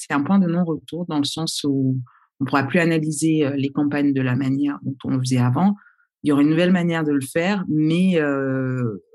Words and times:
c'est 0.00 0.14
un 0.14 0.22
point 0.22 0.38
de 0.38 0.46
non-retour 0.46 1.04
dans 1.08 1.18
le 1.18 1.24
sens 1.24 1.62
où 1.64 1.98
on 2.40 2.44
ne 2.44 2.46
pourra 2.48 2.62
plus 2.62 2.78
analyser 2.78 3.46
les 3.54 3.68
campagnes 3.68 4.14
de 4.14 4.22
la 4.22 4.34
manière 4.34 4.78
dont 4.82 4.96
on 5.04 5.10
le 5.10 5.18
faisait 5.18 5.38
avant. 5.38 5.74
Il 6.22 6.28
y 6.28 6.32
aura 6.32 6.40
une 6.40 6.48
nouvelle 6.48 6.72
manière 6.72 7.04
de 7.04 7.12
le 7.12 7.20
faire, 7.20 7.64
mais 7.68 8.18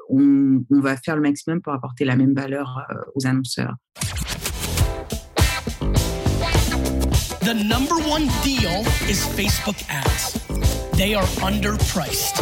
on, 0.10 0.64
on, 0.70 0.80
va 0.80 0.96
faire 0.96 1.16
le 1.16 1.24
maximum 1.24 1.60
pour 1.62 1.74
apporter 1.74 2.06
la 2.06 2.16
même 2.16 2.36
valeur 2.36 2.86
aux 3.16 3.26
annonceurs. 3.26 3.76
The 7.42 7.54
number 7.54 7.96
one 8.08 8.28
deal 8.44 8.82
is 9.10 9.26
Facebook 9.36 9.78
ads. 9.90 10.34
They 10.98 11.16
are 11.16 11.26
underpriced. 11.44 12.38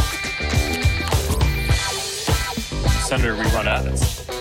Senator, 3.08 3.36
we 3.36 3.46
run 3.54 3.68
ads. 3.68 4.33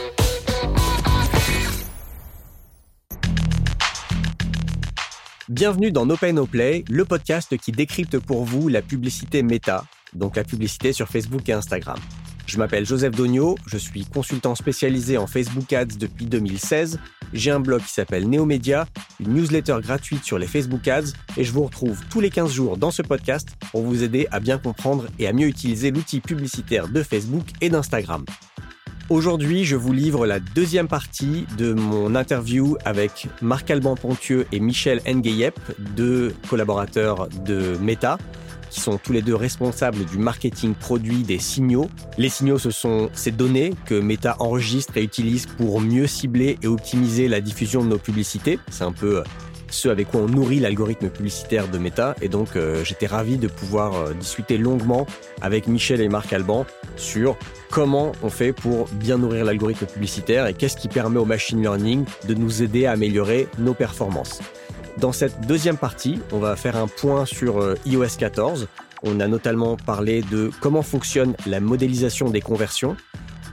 Bienvenue 5.52 5.92
dans 5.92 6.06
No 6.06 6.16
Play, 6.46 6.82
le 6.88 7.04
podcast 7.04 7.58
qui 7.58 7.72
décrypte 7.72 8.18
pour 8.18 8.42
vous 8.42 8.68
la 8.68 8.80
publicité 8.80 9.42
méta, 9.42 9.84
donc 10.14 10.36
la 10.36 10.44
publicité 10.44 10.94
sur 10.94 11.08
Facebook 11.08 11.46
et 11.46 11.52
Instagram. 11.52 11.98
Je 12.46 12.56
m'appelle 12.56 12.86
Joseph 12.86 13.14
Dogno, 13.14 13.58
je 13.66 13.76
suis 13.76 14.06
consultant 14.06 14.54
spécialisé 14.54 15.18
en 15.18 15.26
Facebook 15.26 15.70
Ads 15.74 15.98
depuis 15.98 16.24
2016. 16.24 16.98
J'ai 17.34 17.50
un 17.50 17.60
blog 17.60 17.82
qui 17.82 17.92
s'appelle 17.92 18.30
Neomédia, 18.30 18.86
une 19.20 19.34
newsletter 19.34 19.76
gratuite 19.82 20.24
sur 20.24 20.38
les 20.38 20.46
Facebook 20.46 20.88
Ads 20.88 21.12
et 21.36 21.44
je 21.44 21.52
vous 21.52 21.64
retrouve 21.64 22.00
tous 22.08 22.20
les 22.20 22.30
15 22.30 22.50
jours 22.50 22.78
dans 22.78 22.90
ce 22.90 23.02
podcast 23.02 23.50
pour 23.72 23.82
vous 23.82 24.02
aider 24.02 24.26
à 24.30 24.40
bien 24.40 24.56
comprendre 24.56 25.04
et 25.18 25.26
à 25.26 25.34
mieux 25.34 25.48
utiliser 25.48 25.90
l'outil 25.90 26.20
publicitaire 26.20 26.88
de 26.88 27.02
Facebook 27.02 27.44
et 27.60 27.68
d'Instagram. 27.68 28.24
Aujourd'hui, 29.08 29.64
je 29.64 29.76
vous 29.76 29.92
livre 29.92 30.26
la 30.26 30.40
deuxième 30.40 30.88
partie 30.88 31.46
de 31.58 31.74
mon 31.74 32.14
interview 32.14 32.76
avec 32.84 33.28
Marc-Alban 33.42 33.94
Pontieux 33.94 34.46
et 34.52 34.60
Michel 34.60 35.00
Ngueyep, 35.06 35.58
deux 35.94 36.34
collaborateurs 36.48 37.28
de 37.44 37.76
Meta, 37.80 38.16
qui 38.70 38.80
sont 38.80 38.98
tous 38.98 39.12
les 39.12 39.20
deux 39.20 39.34
responsables 39.34 40.04
du 40.06 40.16
marketing 40.16 40.74
produit 40.74 41.24
des 41.24 41.38
signaux. 41.38 41.90
Les 42.16 42.30
signaux, 42.30 42.58
ce 42.58 42.70
sont 42.70 43.10
ces 43.12 43.32
données 43.32 43.74
que 43.84 43.94
Meta 43.94 44.36
enregistre 44.38 44.96
et 44.96 45.02
utilise 45.02 45.46
pour 45.46 45.80
mieux 45.80 46.06
cibler 46.06 46.58
et 46.62 46.66
optimiser 46.66 47.28
la 47.28 47.40
diffusion 47.40 47.82
de 47.84 47.88
nos 47.88 47.98
publicités. 47.98 48.58
C'est 48.70 48.84
un 48.84 48.92
peu 48.92 49.22
ce 49.72 49.88
avec 49.88 50.10
quoi 50.10 50.20
on 50.20 50.28
nourrit 50.28 50.60
l'algorithme 50.60 51.08
publicitaire 51.08 51.68
de 51.68 51.78
Meta. 51.78 52.14
Et 52.22 52.28
donc, 52.28 52.56
euh, 52.56 52.84
j'étais 52.84 53.06
ravi 53.06 53.38
de 53.38 53.48
pouvoir 53.48 53.94
euh, 53.94 54.14
discuter 54.14 54.58
longuement 54.58 55.06
avec 55.40 55.66
Michel 55.66 56.00
et 56.00 56.08
Marc 56.08 56.32
Alban 56.32 56.66
sur 56.96 57.36
comment 57.70 58.12
on 58.22 58.30
fait 58.30 58.52
pour 58.52 58.88
bien 58.88 59.18
nourrir 59.18 59.44
l'algorithme 59.44 59.86
publicitaire 59.86 60.46
et 60.46 60.54
qu'est-ce 60.54 60.76
qui 60.76 60.88
permet 60.88 61.18
au 61.18 61.24
machine 61.24 61.60
learning 61.60 62.04
de 62.28 62.34
nous 62.34 62.62
aider 62.62 62.86
à 62.86 62.92
améliorer 62.92 63.48
nos 63.58 63.74
performances. 63.74 64.40
Dans 64.98 65.12
cette 65.12 65.46
deuxième 65.46 65.78
partie, 65.78 66.20
on 66.32 66.38
va 66.38 66.54
faire 66.54 66.76
un 66.76 66.86
point 66.86 67.24
sur 67.24 67.60
euh, 67.60 67.74
iOS 67.86 68.16
14. 68.18 68.68
On 69.02 69.20
a 69.20 69.26
notamment 69.26 69.76
parlé 69.76 70.22
de 70.22 70.50
comment 70.60 70.82
fonctionne 70.82 71.34
la 71.46 71.60
modélisation 71.60 72.30
des 72.30 72.40
conversions, 72.40 72.96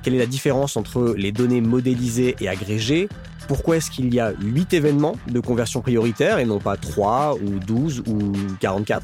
quelle 0.03 0.15
est 0.15 0.19
la 0.19 0.25
différence 0.25 0.77
entre 0.77 1.15
les 1.17 1.31
données 1.31 1.61
modélisées 1.61 2.35
et 2.39 2.47
agrégées, 2.47 3.09
pourquoi 3.49 3.77
est-ce 3.77 3.89
qu'il 3.89 4.13
y 4.13 4.19
a 4.19 4.31
8 4.39 4.75
événements 4.75 5.15
de 5.27 5.39
conversion 5.39 5.81
prioritaire 5.81 6.37
et 6.37 6.45
non 6.45 6.59
pas 6.59 6.77
3 6.77 7.33
ou 7.43 7.57
12 7.57 8.03
ou 8.05 8.31
44 8.59 9.03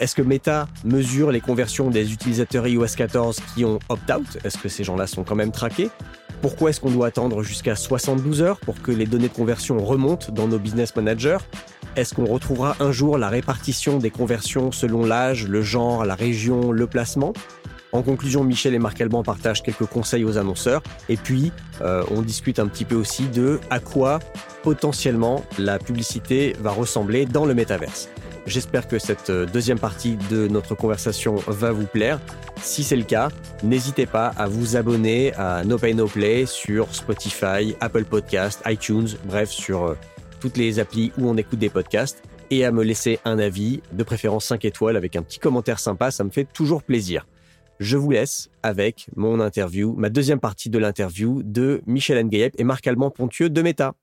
Est-ce 0.00 0.16
que 0.16 0.22
Meta 0.22 0.66
mesure 0.84 1.30
les 1.30 1.40
conversions 1.40 1.88
des 1.88 2.12
utilisateurs 2.12 2.66
iOS 2.66 2.96
14 2.96 3.38
qui 3.54 3.64
ont 3.64 3.78
opt-out 3.88 4.38
Est-ce 4.42 4.58
que 4.58 4.68
ces 4.68 4.82
gens-là 4.82 5.06
sont 5.06 5.22
quand 5.22 5.36
même 5.36 5.52
traqués? 5.52 5.88
Pourquoi 6.42 6.70
est-ce 6.70 6.80
qu'on 6.80 6.90
doit 6.90 7.06
attendre 7.06 7.44
jusqu'à 7.44 7.76
72 7.76 8.42
heures 8.42 8.58
pour 8.58 8.82
que 8.82 8.90
les 8.90 9.06
données 9.06 9.28
de 9.28 9.32
conversion 9.32 9.78
remontent 9.78 10.32
dans 10.32 10.48
nos 10.48 10.58
business 10.58 10.96
managers? 10.96 11.38
Est-ce 11.94 12.12
qu'on 12.12 12.26
retrouvera 12.26 12.74
un 12.80 12.90
jour 12.90 13.18
la 13.18 13.28
répartition 13.28 13.98
des 13.98 14.10
conversions 14.10 14.72
selon 14.72 15.06
l'âge, 15.06 15.46
le 15.46 15.62
genre, 15.62 16.04
la 16.04 16.16
région, 16.16 16.72
le 16.72 16.88
placement? 16.88 17.34
En 17.92 18.02
conclusion, 18.02 18.44
Michel 18.44 18.74
et 18.74 18.78
Marc 18.78 19.00
Alban 19.00 19.22
partagent 19.22 19.62
quelques 19.62 19.86
conseils 19.86 20.24
aux 20.24 20.38
annonceurs. 20.38 20.82
Et 21.08 21.16
puis, 21.16 21.52
euh, 21.80 22.02
on 22.10 22.22
discute 22.22 22.58
un 22.58 22.66
petit 22.66 22.84
peu 22.84 22.96
aussi 22.96 23.28
de 23.28 23.60
à 23.70 23.80
quoi 23.80 24.18
potentiellement 24.62 25.44
la 25.58 25.78
publicité 25.78 26.56
va 26.60 26.70
ressembler 26.70 27.26
dans 27.26 27.46
le 27.46 27.54
métaverse. 27.54 28.08
J'espère 28.46 28.86
que 28.86 28.98
cette 28.98 29.30
euh, 29.30 29.46
deuxième 29.46 29.78
partie 29.78 30.16
de 30.30 30.46
notre 30.46 30.74
conversation 30.74 31.36
va 31.46 31.72
vous 31.72 31.86
plaire. 31.86 32.20
Si 32.60 32.84
c'est 32.84 32.96
le 32.96 33.04
cas, 33.04 33.28
n'hésitez 33.62 34.06
pas 34.06 34.28
à 34.36 34.46
vous 34.46 34.76
abonner 34.76 35.32
à 35.34 35.64
No 35.64 35.78
Pay 35.78 35.94
No 35.94 36.06
Play 36.06 36.46
sur 36.46 36.94
Spotify, 36.94 37.76
Apple 37.80 38.04
Podcast, 38.04 38.62
iTunes, 38.66 39.08
bref, 39.24 39.50
sur 39.50 39.84
euh, 39.84 39.94
toutes 40.40 40.56
les 40.56 40.78
applis 40.78 41.12
où 41.18 41.28
on 41.28 41.36
écoute 41.36 41.58
des 41.58 41.70
podcasts 41.70 42.22
et 42.50 42.64
à 42.64 42.70
me 42.70 42.84
laisser 42.84 43.18
un 43.24 43.38
avis, 43.40 43.80
de 43.92 44.04
préférence 44.04 44.44
5 44.44 44.64
étoiles 44.64 44.96
avec 44.96 45.16
un 45.16 45.22
petit 45.22 45.40
commentaire 45.40 45.80
sympa, 45.80 46.12
ça 46.12 46.22
me 46.22 46.30
fait 46.30 46.44
toujours 46.44 46.82
plaisir 46.82 47.26
je 47.78 47.96
vous 47.96 48.10
laisse 48.10 48.48
avec 48.62 49.08
mon 49.16 49.40
interview, 49.40 49.94
ma 49.96 50.08
deuxième 50.08 50.40
partie 50.40 50.70
de 50.70 50.78
l'interview 50.78 51.42
de 51.42 51.82
Michel 51.86 52.24
Ngueyep 52.24 52.54
et 52.58 52.64
Marc 52.64 52.86
Alban 52.86 53.10
Pontieux 53.10 53.50
de 53.50 53.62
Meta. 53.62 53.94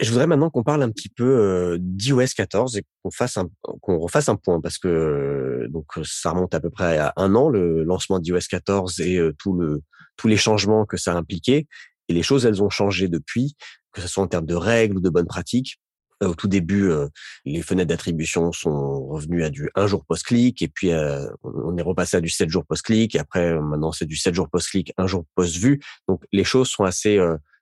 Je 0.00 0.08
voudrais 0.08 0.26
maintenant 0.26 0.48
qu'on 0.48 0.62
parle 0.62 0.82
un 0.82 0.90
petit 0.90 1.10
peu 1.10 1.24
euh, 1.24 1.76
d'iOS 1.78 2.32
14 2.34 2.78
et 2.78 2.84
qu'on 3.02 3.10
fasse 3.10 3.36
un, 3.36 3.50
qu'on 3.82 3.98
refasse 3.98 4.30
un 4.30 4.36
point 4.36 4.58
parce 4.60 4.78
que 4.78 4.88
euh, 4.88 5.68
donc 5.68 5.86
ça 6.04 6.30
remonte 6.30 6.54
à 6.54 6.60
peu 6.60 6.70
près 6.70 6.96
à 6.96 7.12
un 7.16 7.34
an 7.34 7.50
le 7.50 7.84
lancement 7.84 8.18
d'iOS 8.18 8.38
14 8.48 9.00
et 9.00 9.18
euh, 9.18 9.34
tout 9.38 9.52
le 9.52 9.82
tous 10.16 10.26
les 10.26 10.38
changements 10.38 10.86
que 10.86 10.96
ça 10.96 11.12
a 11.12 11.16
impliqué 11.16 11.66
et 12.08 12.14
les 12.14 12.22
choses 12.22 12.46
elles 12.46 12.62
ont 12.62 12.70
changé 12.70 13.08
depuis 13.08 13.56
que 13.92 14.00
ce 14.00 14.08
soit 14.08 14.24
en 14.24 14.26
termes 14.26 14.46
de 14.46 14.54
règles 14.54 14.96
ou 14.96 15.00
de 15.00 15.10
bonnes 15.10 15.26
pratiques 15.26 15.78
au 16.20 16.34
tout 16.34 16.48
début, 16.48 16.90
euh, 16.90 17.08
les 17.44 17.62
fenêtres 17.62 17.88
d'attribution 17.88 18.52
sont 18.52 19.06
revenues 19.06 19.44
à 19.44 19.50
du 19.50 19.70
un 19.74 19.86
jour 19.86 20.04
post-clic, 20.04 20.60
et 20.62 20.68
puis 20.68 20.92
euh, 20.92 21.26
on 21.42 21.76
est 21.76 21.82
repassé 21.82 22.16
à 22.16 22.20
du 22.20 22.28
7 22.28 22.48
jours 22.48 22.64
post-clic, 22.66 23.14
et 23.14 23.18
après 23.18 23.58
maintenant 23.58 23.92
c'est 23.92 24.06
du 24.06 24.16
7 24.16 24.34
jours 24.34 24.48
post-clic, 24.50 24.92
un 24.98 25.06
jour 25.06 25.24
post-vue. 25.34 25.80
Donc 26.08 26.22
les 26.32 26.44
choses 26.44 26.68
sont 26.68 26.84
assez 26.84 27.18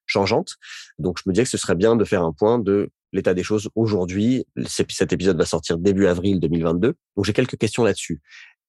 changeantes. 0.06 0.56
Donc 0.98 1.18
je 1.18 1.28
me 1.28 1.32
disais 1.32 1.44
que 1.44 1.50
ce 1.50 1.58
serait 1.58 1.76
bien 1.76 1.96
de 1.96 2.04
faire 2.04 2.22
un 2.22 2.32
point 2.32 2.58
de 2.58 2.90
l'état 3.12 3.34
des 3.34 3.42
choses 3.42 3.68
aujourd'hui. 3.74 4.44
Cet 4.66 5.12
épisode 5.12 5.38
va 5.38 5.46
sortir 5.46 5.78
début 5.78 6.06
avril 6.06 6.40
2022. 6.40 6.94
Donc 7.16 7.24
j'ai 7.24 7.32
quelques 7.32 7.56
questions 7.56 7.84
là-dessus. 7.84 8.20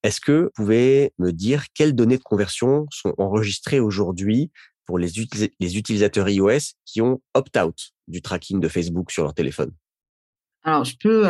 Est-ce 0.03 0.21
que 0.21 0.43
vous 0.43 0.49
pouvez 0.55 1.13
me 1.17 1.31
dire 1.31 1.65
quelles 1.73 1.93
données 1.93 2.17
de 2.17 2.23
conversion 2.23 2.85
sont 2.91 3.13
enregistrées 3.17 3.79
aujourd'hui 3.79 4.51
pour 4.85 4.97
les 4.97 5.19
utilisateurs 5.19 6.29
iOS 6.29 6.73
qui 6.85 7.01
ont 7.01 7.21
opt-out? 7.33 7.91
Du 8.09 8.21
tracking 8.21 8.59
de 8.59 8.67
Facebook 8.67 9.11
sur 9.11 9.23
leur 9.23 9.33
téléphone? 9.33 9.71
Alors, 10.63 10.83
je 10.83 10.95
peux, 11.01 11.23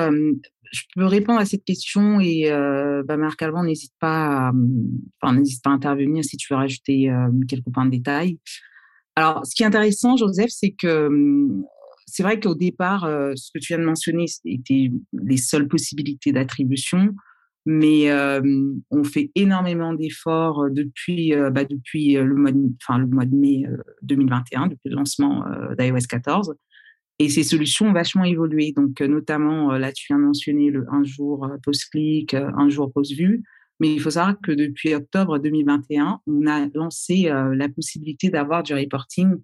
je 0.72 0.82
peux 0.96 1.06
répondre 1.06 1.40
à 1.40 1.46
cette 1.46 1.64
question 1.64 2.20
et 2.20 2.50
bah, 3.06 3.16
Marc 3.16 3.42
Alban 3.42 3.64
n'hésite 3.64 3.94
pas, 4.00 4.52
à, 5.22 5.32
n'hésite 5.34 5.64
pas 5.64 5.70
à 5.70 5.74
intervenir 5.74 6.24
si 6.24 6.36
tu 6.36 6.52
veux 6.52 6.58
rajouter 6.58 7.14
quelques 7.48 7.72
points 7.72 7.86
de 7.86 7.92
détail. 7.92 8.40
Alors, 9.16 9.46
ce 9.46 9.54
qui 9.54 9.64
est 9.64 9.68
intéressant, 9.68 10.18
Joseph, 10.18 10.50
c'est 10.50 10.72
que 10.72 11.48
c'est 12.08 12.24
vrai 12.24 12.40
qu'au 12.40 12.56
départ, 12.56 13.02
ce 13.36 13.52
que 13.54 13.60
tu 13.60 13.74
viens 13.74 13.80
de 13.80 13.86
mentionner, 13.86 14.26
c'était 14.26 14.90
les 15.14 15.38
seules 15.38 15.68
possibilités 15.68 16.32
d'attribution 16.32 17.14
mais 17.66 18.12
on 18.90 19.04
fait 19.04 19.32
énormément 19.36 19.94
d'efforts 19.94 20.70
depuis, 20.72 21.34
bah, 21.52 21.66
depuis 21.66 22.14
le, 22.14 22.34
mois 22.34 22.52
de, 22.52 22.60
enfin, 22.82 22.98
le 22.98 23.08
mois 23.08 23.26
de 23.26 23.36
mai 23.36 23.64
2021, 24.02 24.68
depuis 24.68 24.90
le 24.90 24.96
lancement 24.96 25.46
d'iOS 25.78 26.08
14. 26.10 26.56
Et 27.20 27.28
ces 27.30 27.44
solutions 27.44 27.88
ont 27.88 27.94
vachement 27.94 28.24
évolué. 28.24 28.72
Donc, 28.72 29.02
notamment, 29.02 29.74
là, 29.74 29.92
tu 29.92 30.08
viens 30.08 30.18
de 30.18 30.24
mentionner 30.24 30.70
le 30.70 30.86
un 30.92 31.04
jour 31.04 31.50
post-clic, 31.64 32.34
un 32.34 32.70
jour 32.70 32.92
post-vue. 32.92 33.44
Mais 33.82 33.94
il 33.94 34.00
faut 34.00 34.12
savoir 34.12 34.36
que 34.42 34.52
depuis 34.52 34.94
octobre 34.94 35.38
2021, 35.38 36.22
on 36.28 36.48
a 36.48 36.68
lancé 36.74 37.30
la 37.30 37.70
possibilité 37.70 38.30
d'avoir 38.30 38.64
du 38.64 38.74
reporting 38.74 39.36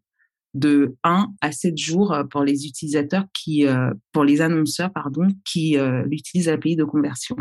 de 0.54 0.96
1 1.04 1.28
à 1.42 1.52
7 1.52 1.78
jours 1.78 2.18
pour 2.32 2.44
les 2.44 2.66
utilisateurs 2.66 3.26
qui, 3.34 3.66
pour 4.14 4.24
les 4.24 4.42
annonceurs, 4.42 4.92
pardon, 4.94 5.28
qui 5.44 5.78
utilisent 6.10 6.48
l'API 6.48 6.78
de 6.78 6.86
conversion. 6.86 7.36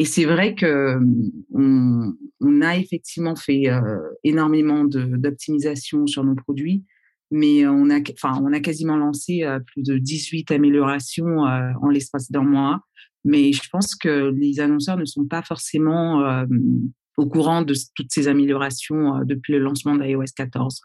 Et 0.00 0.06
c'est 0.06 0.24
vrai 0.24 0.54
que 0.54 0.98
on, 1.52 2.14
on, 2.40 2.62
a 2.62 2.78
effectivement 2.78 3.36
fait 3.36 3.68
euh, 3.68 3.98
énormément 4.24 4.84
d'optimisation 4.84 6.06
sur 6.06 6.24
nos 6.24 6.34
produits, 6.34 6.84
mais 7.30 7.66
on 7.66 7.90
a, 7.90 8.00
enfin, 8.12 8.40
on 8.42 8.52
a 8.52 8.60
quasiment 8.60 8.96
lancé 8.96 9.44
euh, 9.44 9.60
plus 9.60 9.82
de 9.82 9.98
18 9.98 10.50
améliorations 10.50 11.46
euh, 11.46 11.72
en 11.80 11.88
l'espace 11.88 12.30
d'un 12.30 12.42
mois. 12.42 12.80
Mais 13.24 13.52
je 13.52 13.68
pense 13.70 13.94
que 13.94 14.30
les 14.30 14.60
annonceurs 14.60 14.96
ne 14.96 15.04
sont 15.04 15.26
pas 15.26 15.42
forcément 15.42 16.42
au 17.18 17.26
courant 17.26 17.60
de 17.60 17.74
toutes 17.94 18.10
ces 18.10 18.28
améliorations 18.28 19.20
depuis 19.26 19.52
le 19.52 19.58
lancement 19.58 19.94
d'iOS 19.94 20.32
14. 20.34 20.80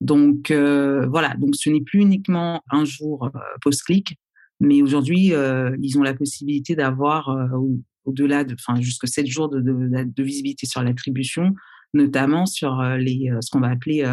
Donc 0.00 0.50
voilà, 0.50 1.34
donc 1.36 1.54
ce 1.54 1.68
n'est 1.68 1.82
plus 1.82 2.00
uniquement 2.00 2.62
un 2.70 2.86
jour 2.86 3.30
post-clic, 3.60 4.18
mais 4.58 4.80
aujourd'hui, 4.80 5.34
ils 5.82 5.98
ont 5.98 6.02
la 6.02 6.14
possibilité 6.14 6.76
d'avoir 6.76 7.28
au-delà 8.06 8.44
de, 8.44 8.54
enfin, 8.54 8.80
jusqu'à 8.80 9.06
7 9.06 9.26
jours 9.26 9.50
de 9.50 10.22
visibilité 10.22 10.64
sur 10.64 10.82
l'attribution, 10.82 11.54
notamment 11.94 12.46
sur 12.46 12.82
les, 12.98 13.30
ce 13.40 13.50
qu'on 13.50 13.60
va 13.60 13.70
appeler 13.70 14.04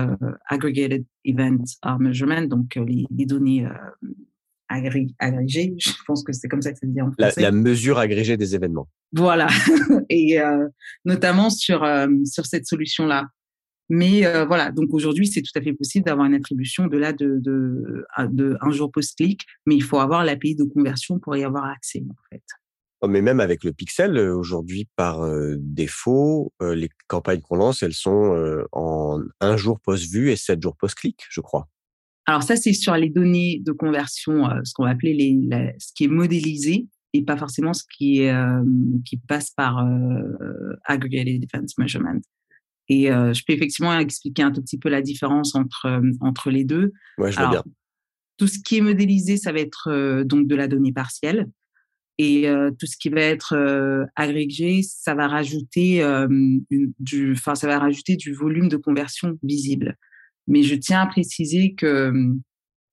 aggregated 0.47 1.05
event 1.25 1.63
measurement, 1.99 2.43
donc 2.43 2.75
les, 2.75 3.25
données 3.25 3.67
agrégées. 4.69 5.75
Je 5.79 5.91
pense 6.07 6.23
que 6.23 6.33
c'est 6.33 6.47
comme 6.47 6.61
ça 6.61 6.71
que 6.71 6.79
ça 6.79 6.87
se 6.87 6.91
dit 6.91 7.01
en 7.01 7.11
français. 7.11 7.41
La, 7.41 7.51
mesure 7.51 7.97
agrégée 7.97 8.37
des 8.37 8.55
événements. 8.55 8.87
Voilà, 9.11 9.47
et 10.09 10.39
notamment 11.05 11.49
sur 11.49 11.85
sur 12.25 12.45
cette 12.45 12.65
solution 12.65 13.05
là. 13.05 13.27
Mais 13.89 14.25
euh, 14.25 14.45
voilà, 14.45 14.71
donc 14.71 14.93
aujourd'hui, 14.93 15.27
c'est 15.27 15.41
tout 15.41 15.51
à 15.55 15.61
fait 15.61 15.73
possible 15.73 16.05
d'avoir 16.05 16.25
une 16.25 16.33
attribution 16.33 16.87
de 16.87 16.97
là 16.97 17.13
de, 17.13 17.37
de, 17.39 18.05
de 18.29 18.57
un 18.61 18.71
jour 18.71 18.91
post-clic, 18.91 19.41
mais 19.65 19.75
il 19.75 19.83
faut 19.83 19.99
avoir 19.99 20.23
l'API 20.23 20.55
de 20.55 20.63
conversion 20.63 21.19
pour 21.19 21.35
y 21.35 21.43
avoir 21.43 21.65
accès, 21.65 22.03
en 22.09 22.15
fait. 22.31 22.43
Oh, 23.05 23.09
mais 23.09 23.21
même 23.21 23.41
avec 23.41 23.65
le 23.65 23.73
pixel, 23.73 24.17
aujourd'hui, 24.17 24.87
par 24.95 25.25
euh, 25.25 25.55
défaut, 25.59 26.53
les 26.61 26.87
campagnes 27.09 27.41
qu'on 27.41 27.57
lance, 27.57 27.83
elles 27.83 27.93
sont 27.93 28.63
en 28.71 29.19
un 29.41 29.57
jour 29.57 29.81
post-vue 29.81 30.31
et 30.31 30.37
sept 30.37 30.61
jours 30.61 30.77
post-clic, 30.77 31.19
je 31.29 31.41
crois. 31.41 31.67
Alors 32.27 32.43
ça, 32.43 32.55
c'est 32.55 32.71
sur 32.71 32.95
les 32.95 33.09
données 33.09 33.61
de 33.61 33.73
conversion, 33.73 34.47
ce 34.63 34.73
qu'on 34.73 34.85
va 34.85 34.91
appeler 34.91 35.13
les, 35.13 35.73
ce 35.79 35.91
qui 35.93 36.05
est 36.05 36.07
modélisé 36.07 36.87
et 37.11 37.23
pas 37.23 37.35
forcément 37.35 37.73
ce 37.73 37.83
qui, 37.93 38.21
est, 38.21 38.33
qui 39.03 39.17
passe 39.17 39.51
par 39.51 39.85
aggregated 40.85 41.41
defense 41.41 41.77
measurement. 41.77 42.21
Et 42.87 43.07
je 43.07 43.41
peux 43.45 43.51
effectivement 43.51 43.99
expliquer 43.99 44.43
un 44.43 44.51
tout 44.53 44.61
petit 44.61 44.79
peu 44.79 44.87
la 44.87 45.01
différence 45.01 45.55
entre, 45.55 46.01
entre 46.21 46.51
les 46.51 46.63
deux. 46.63 46.93
Ouais, 47.17 47.33
je 47.33 47.37
vois 47.37 47.49
bien. 47.49 47.63
Tout 48.37 48.47
ce 48.47 48.59
qui 48.59 48.77
est 48.77 48.81
modélisé, 48.81 49.35
ça 49.35 49.51
va 49.51 49.59
être 49.59 50.23
donc 50.23 50.47
de 50.47 50.55
la 50.55 50.69
donnée 50.69 50.93
partielle. 50.93 51.49
Et 52.19 52.45
tout 52.79 52.85
ce 52.85 52.95
qui 52.95 53.09
va 53.09 53.21
être 53.21 53.55
agrégé, 54.15 54.81
ça 54.83 55.15
va 55.15 55.27
rajouter 55.27 56.05
du, 56.99 57.31
enfin, 57.33 57.55
ça 57.55 57.65
va 57.67 57.79
rajouter 57.79 58.15
du 58.15 58.33
volume 58.33 58.69
de 58.69 58.77
conversion 58.77 59.37
visible. 59.41 59.97
Mais 60.47 60.61
je 60.61 60.75
tiens 60.75 61.01
à 61.01 61.07
préciser 61.07 61.73
que 61.73 62.13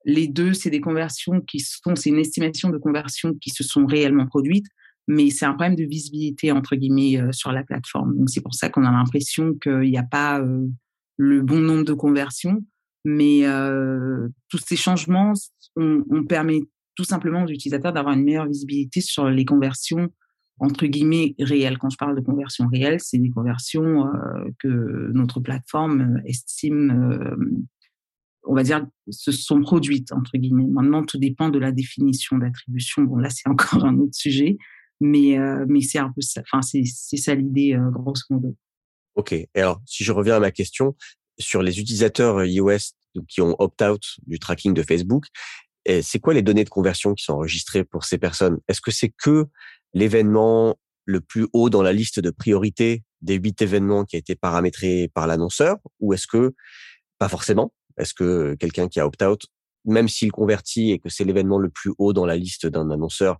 les 0.05 0.27
deux, 0.27 0.53
c'est 0.53 0.71
des 0.71 0.81
conversions 0.81 1.39
qui 1.41 1.59
sont, 1.59 1.95
c'est 1.95 2.09
une 2.09 2.17
estimation 2.17 2.69
de 2.69 2.79
conversion 2.79 3.35
qui 3.35 3.51
se 3.51 3.63
sont 3.63 3.85
réellement 3.85 4.25
produites 4.25 4.65
mais 5.07 5.29
c'est 5.29 5.45
un 5.45 5.53
problème 5.53 5.75
de 5.75 5.83
visibilité 5.83 6.51
entre 6.51 6.75
guillemets 6.75 7.17
euh, 7.17 7.31
sur 7.31 7.51
la 7.51 7.63
plateforme. 7.63 8.17
Donc 8.17 8.29
c'est 8.29 8.41
pour 8.41 8.53
ça 8.53 8.69
qu'on 8.69 8.85
a 8.85 8.91
l'impression 8.91 9.53
qu'il 9.55 9.91
n'y 9.91 9.97
a 9.97 10.03
pas 10.03 10.39
euh, 10.39 10.67
le 11.17 11.41
bon 11.41 11.59
nombre 11.59 11.83
de 11.83 11.93
conversions, 11.93 12.63
mais 13.03 13.45
euh, 13.45 14.27
tous 14.49 14.59
ces 14.65 14.75
changements 14.75 15.33
on, 15.75 16.03
on 16.09 16.23
permet 16.23 16.61
tout 17.01 17.07
simplement 17.07 17.43
aux 17.43 17.47
utilisateurs 17.47 17.93
d'avoir 17.93 18.13
une 18.13 18.23
meilleure 18.23 18.47
visibilité 18.47 19.01
sur 19.01 19.29
les 19.29 19.45
conversions 19.45 20.09
entre 20.59 20.85
guillemets 20.85 21.33
réelles. 21.39 21.79
Quand 21.79 21.89
je 21.89 21.97
parle 21.97 22.15
de 22.15 22.21
conversions 22.21 22.67
réelles, 22.67 22.99
c'est 22.99 23.17
des 23.17 23.31
conversions 23.31 24.05
que 24.59 25.11
notre 25.11 25.39
plateforme 25.39 26.21
estime, 26.25 27.35
on 28.43 28.53
va 28.53 28.61
dire, 28.61 28.85
se 29.09 29.31
sont 29.31 29.59
produites 29.61 30.11
entre 30.11 30.37
guillemets. 30.37 30.67
Maintenant, 30.67 31.03
tout 31.03 31.17
dépend 31.17 31.49
de 31.49 31.57
la 31.57 31.71
définition 31.71 32.37
d'attribution. 32.37 33.01
Bon, 33.01 33.17
là, 33.17 33.31
c'est 33.31 33.49
encore 33.49 33.85
un 33.85 33.97
autre 33.97 34.13
sujet, 34.13 34.57
mais, 35.01 35.37
euh, 35.37 35.65
mais 35.67 35.81
c'est 35.81 35.97
un 35.97 36.11
peu 36.11 36.21
ça, 36.21 36.41
enfin, 36.41 36.61
c'est, 36.61 36.85
ça 36.85 37.35
l'idée, 37.35 37.73
euh, 37.73 37.89
grosso 37.89 38.23
modo. 38.29 38.55
OK. 39.15 39.35
Alors, 39.55 39.81
si 39.85 40.03
je 40.03 40.11
reviens 40.11 40.35
à 40.35 40.39
ma 40.39 40.51
question, 40.51 40.95
sur 41.39 41.63
les 41.63 41.79
utilisateurs 41.79 42.37
euh, 42.37 42.47
iOS 42.47 42.93
qui 43.27 43.41
ont 43.41 43.55
opt-out 43.59 44.01
du 44.25 44.39
tracking 44.39 44.73
de 44.73 44.83
Facebook, 44.83 45.25
c'est 45.85 46.19
quoi 46.19 46.33
les 46.33 46.41
données 46.41 46.63
de 46.63 46.69
conversion 46.69 47.13
qui 47.13 47.23
sont 47.23 47.33
enregistrées 47.33 47.83
pour 47.83 48.05
ces 48.05 48.17
personnes? 48.17 48.59
Est-ce 48.67 48.81
que 48.81 48.91
c'est 48.91 49.09
que 49.09 49.47
l'événement 49.93 50.77
le 51.05 51.21
plus 51.21 51.47
haut 51.53 51.69
dans 51.69 51.81
la 51.81 51.93
liste 51.93 52.19
de 52.19 52.29
priorité 52.29 53.03
des 53.21 53.35
huit 53.35 53.61
événements 53.61 54.05
qui 54.05 54.15
a 54.15 54.19
été 54.19 54.35
paramétré 54.35 55.09
par 55.13 55.27
l'annonceur? 55.27 55.77
Ou 55.99 56.13
est-ce 56.13 56.27
que 56.27 56.53
pas 57.17 57.29
forcément 57.29 57.73
Est-ce 57.97 58.13
que 58.13 58.55
quelqu'un 58.55 58.87
qui 58.87 58.99
a 58.99 59.05
opt-out, 59.07 59.45
même 59.85 60.07
s'il 60.07 60.31
convertit 60.31 60.91
et 60.91 60.99
que 60.99 61.09
c'est 61.09 61.23
l'événement 61.23 61.57
le 61.57 61.69
plus 61.69 61.91
haut 61.97 62.13
dans 62.13 62.25
la 62.25 62.35
liste 62.37 62.67
d'un 62.67 62.89
annonceur, 62.91 63.39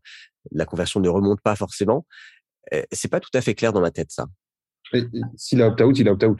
la 0.51 0.65
conversion 0.65 0.99
ne 0.99 1.09
remonte 1.09 1.41
pas 1.41 1.55
forcément? 1.55 2.05
C'est 2.91 3.09
pas 3.09 3.19
tout 3.19 3.29
à 3.33 3.41
fait 3.41 3.53
clair 3.53 3.73
dans 3.73 3.81
ma 3.81 3.91
tête, 3.91 4.11
ça. 4.11 4.27
S'il 5.35 5.61
a 5.61 5.67
opt-out, 5.67 5.97
il 5.99 6.07
a 6.07 6.13
opt-out. 6.13 6.39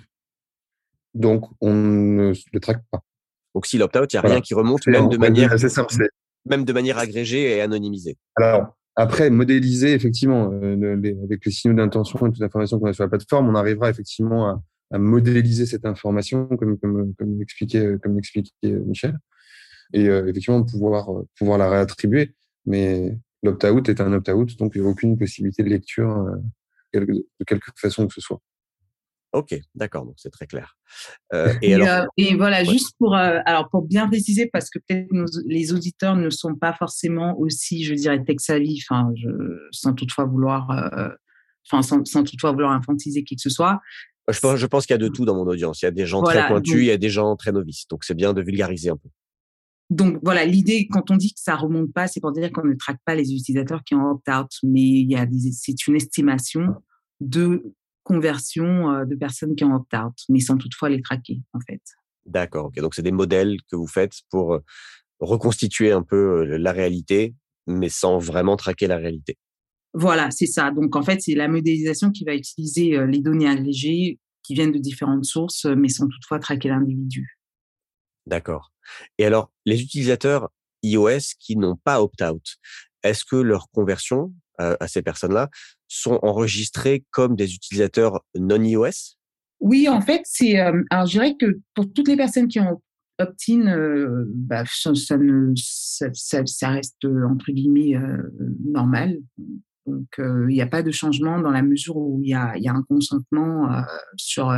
Donc, 1.14 1.46
on 1.62 1.74
ne 1.74 2.34
le 2.54 2.60
traque 2.60 2.84
pas. 2.90 3.04
Donc, 3.56 3.66
s'il 3.66 3.82
opt-out, 3.82 4.12
il 4.14 4.16
n'y 4.16 4.26
a 4.26 4.30
rien 4.30 4.42
qui 4.42 4.54
remonte, 4.54 4.86
même 4.88 5.10
de, 5.10 5.18
manière, 5.18 5.54
même 6.46 6.66
de 6.66 6.74
manière 6.74 6.98
agrégée 6.98 7.58
et 7.58 7.62
anonymisée. 7.62 8.18
Alors, 8.36 8.78
après, 8.96 9.30
modéliser, 9.30 9.94
effectivement, 9.94 10.52
euh, 10.52 10.96
avec 11.24 11.46
les 11.46 11.52
signaux 11.52 11.76
d'intention 11.76 12.20
et 12.20 12.32
toute 12.32 12.40
l'information 12.40 12.80
qu'on 12.80 12.88
a 12.88 12.94
sur 12.94 13.04
la 13.04 13.10
plateforme, 13.10 13.50
on 13.50 13.56
arrivera 13.56 13.90
effectivement 13.90 14.50
à, 14.50 14.62
modéliser 14.98 15.66
cette 15.66 15.86
information, 15.86 16.48
comme, 16.48 16.78
comme, 16.78 17.14
comme 17.18 17.40
l'expliquait 17.40 17.96
comme 18.04 18.20
Michel, 18.62 19.18
et 19.94 20.10
euh, 20.10 20.28
effectivement 20.28 20.64
pouvoir, 20.64 21.10
pouvoir 21.38 21.58
la 21.58 21.70
réattribuer. 21.70 22.36
Mais 22.66 23.18
L'opt-out 23.44 23.90
est 23.90 24.02
un 24.02 24.14
opt-out, 24.14 24.58
donc 24.58 24.74
il 24.76 24.82
n'y 24.82 24.88
a 24.88 24.90
aucune 24.90 25.18
possibilité 25.18 25.64
de 25.64 25.70
lecture 25.70 26.28
euh, 26.96 27.00
de 27.00 27.46
quelque 27.46 27.72
façon 27.76 28.08
que 28.08 28.14
ce 28.14 28.22
soit. 28.22 28.40
Ok, 29.34 29.58
d'accord, 29.76 30.06
donc 30.06 30.16
c'est 30.18 30.30
très 30.30 30.46
clair. 30.46 30.78
Euh, 31.34 31.54
et, 31.62 31.74
alors, 31.76 31.88
euh, 31.88 32.06
et, 32.18 32.36
voilà, 32.36 32.66
juste 32.66 32.96
pour 33.00 33.16
alors 33.16 33.70
pour 33.70 33.84
bien 33.84 34.08
préciser, 34.08 34.50
parce 34.52 34.70
que 34.70 34.80
peut-être 34.80 35.08
les 35.46 35.72
auditeurs 35.74 36.18
ne 36.18 36.30
sont 36.30 36.56
pas 36.56 36.74
forcément 36.74 37.40
aussi, 37.40 37.86
je 37.86 37.94
dirais, 37.94 38.22
tech 38.24 38.38
savvy, 38.40 38.84
enfin, 38.90 39.10
sans 39.72 39.94
toutefois 39.94 40.26
vouloir, 40.26 40.70
enfin, 41.66 41.82
sans, 41.82 42.06
sans, 42.06 42.24
toutefois 42.24 42.52
vouloir 42.52 42.72
infantiser 42.72 43.24
qui 43.24 43.36
que 43.36 43.42
ce 43.42 43.50
soit. 43.50 43.80
Je 44.30 44.40
pense, 44.40 44.58
je 44.58 44.66
pense 44.66 44.86
qu'il 44.86 44.94
y 44.94 44.96
a 44.96 44.98
de 44.98 45.08
tout 45.08 45.24
dans 45.24 45.36
mon 45.36 45.48
audience. 45.48 45.82
Il 45.82 45.86
y 45.86 45.88
a 45.88 45.92
des 45.92 46.06
gens 46.06 46.22
très 46.24 46.46
pointus, 46.48 46.76
il 46.76 46.86
y 46.86 46.92
a 46.92 46.98
des 46.98 47.10
gens 47.10 47.36
très 47.38 47.54
novices, 47.54 47.88
donc 47.88 48.04
c'est 48.04 48.16
bien 48.16 48.34
de 48.34 48.42
vulgariser 48.42 48.90
un 48.90 48.98
peu. 48.98 49.10
Donc 49.90 50.20
voilà, 50.24 50.46
l'idée 50.46 50.88
quand 50.90 51.12
on 51.12 51.18
dit 51.18 51.34
que 51.34 51.40
ça 51.40 51.56
remonte 51.56 51.92
pas, 51.94 52.08
c'est 52.08 52.20
pour 52.20 52.32
dire 52.32 52.52
qu'on 52.52 52.66
ne 52.66 52.76
traque 52.76 53.00
pas 53.06 53.16
les 53.16 53.34
utilisateurs 53.34 53.84
qui 53.84 53.96
ont 53.96 54.12
opt-out, 54.12 54.50
mais 54.64 54.82
il 54.82 55.10
y 55.10 55.16
a 55.16 55.26
c'est 55.52 55.88
une 55.88 55.96
estimation 55.96 56.76
de 57.20 57.74
conversion 58.04 58.92
euh, 58.92 59.06
de 59.06 59.16
personnes 59.16 59.56
qui 59.56 59.64
ont 59.64 59.76
opt-out, 59.76 60.14
mais 60.30 60.40
sans 60.40 60.58
toutefois 60.58 60.90
les 60.90 61.02
traquer 61.02 61.42
en 61.54 61.60
fait. 61.68 61.82
D'accord, 62.26 62.68
ok. 62.68 62.80
Donc 62.80 62.96
c'est 62.96 63.02
des 63.02 63.12
modèles 63.12 63.58
que 63.70 63.76
vous 63.76 63.88
faites 63.88 64.14
pour 64.30 64.56
euh, 64.56 64.64
reconstituer 65.20 65.92
un 65.92 66.04
peu 66.04 66.42
euh, 66.42 66.58
la 66.58 66.72
réalité, 66.72 67.36
mais 67.68 67.90
sans 67.90 68.18
vraiment 68.18 68.56
traquer 68.56 68.88
la 68.88 68.98
réalité. 68.98 69.38
Voilà, 69.94 70.32
c'est 70.32 70.46
ça. 70.46 70.72
Donc 70.72 70.96
en 70.96 71.04
fait, 71.04 71.22
c'est 71.22 71.36
la 71.36 71.48
modélisation 71.48 72.12
qui 72.12 72.24
va 72.24 72.34
utiliser 72.34 73.06
les 73.08 73.20
données 73.20 73.50
agrégées 73.50 74.20
qui 74.42 74.54
viennent 74.54 74.72
de 74.72 74.80
différentes 74.80 75.26
sources, 75.26 75.66
mais 75.66 75.90
sans 75.90 76.08
toutefois 76.08 76.40
traquer 76.40 76.70
l'individu. 76.70 77.38
D'accord. 78.26 78.72
Et 79.18 79.26
alors, 79.26 79.52
les 79.66 79.82
utilisateurs 79.82 80.50
iOS 80.82 81.36
qui 81.40 81.58
n'ont 81.58 81.76
pas 81.76 82.02
opt-out, 82.02 82.56
est-ce 83.04 83.26
que 83.26 83.36
leurs 83.36 83.70
conversions 83.72 84.34
à 84.80 84.88
ces 84.88 85.02
personnes-là 85.02 85.50
sont 85.88 86.20
enregistrées 86.22 87.06
comme 87.12 87.36
des 87.36 87.54
utilisateurs 87.54 88.22
non 88.36 88.62
iOS? 88.62 89.18
Oui, 89.60 89.88
en 89.88 90.02
fait, 90.02 90.22
c'est. 90.26 90.58
alors, 90.58 91.06
je 91.06 91.12
dirais 91.12 91.36
que 91.40 91.60
pour 91.76 91.92
toutes 91.94 92.08
les 92.08 92.18
personnes 92.18 92.48
qui 92.48 92.60
ont 92.60 92.82
opt-in, 93.20 94.26
bah, 94.34 94.64
ça, 94.66 94.92
ne, 95.18 95.54
ça, 95.56 96.70
reste 96.70 97.06
entre 97.06 97.52
guillemets 97.52 97.96
normal. 98.66 99.18
Donc, 99.86 100.08
il 100.18 100.54
n'y 100.54 100.62
a 100.62 100.68
pas 100.68 100.82
de 100.84 100.92
changement 100.92 101.40
dans 101.40 101.52
la 101.52 101.62
mesure 101.62 101.98
où 101.98 102.20
il 102.24 102.30
y 102.30 102.34
a, 102.34 102.58
y 102.58 102.68
a, 102.68 102.74
un 102.74 102.84
consentement 102.84 103.84
sur 104.16 104.52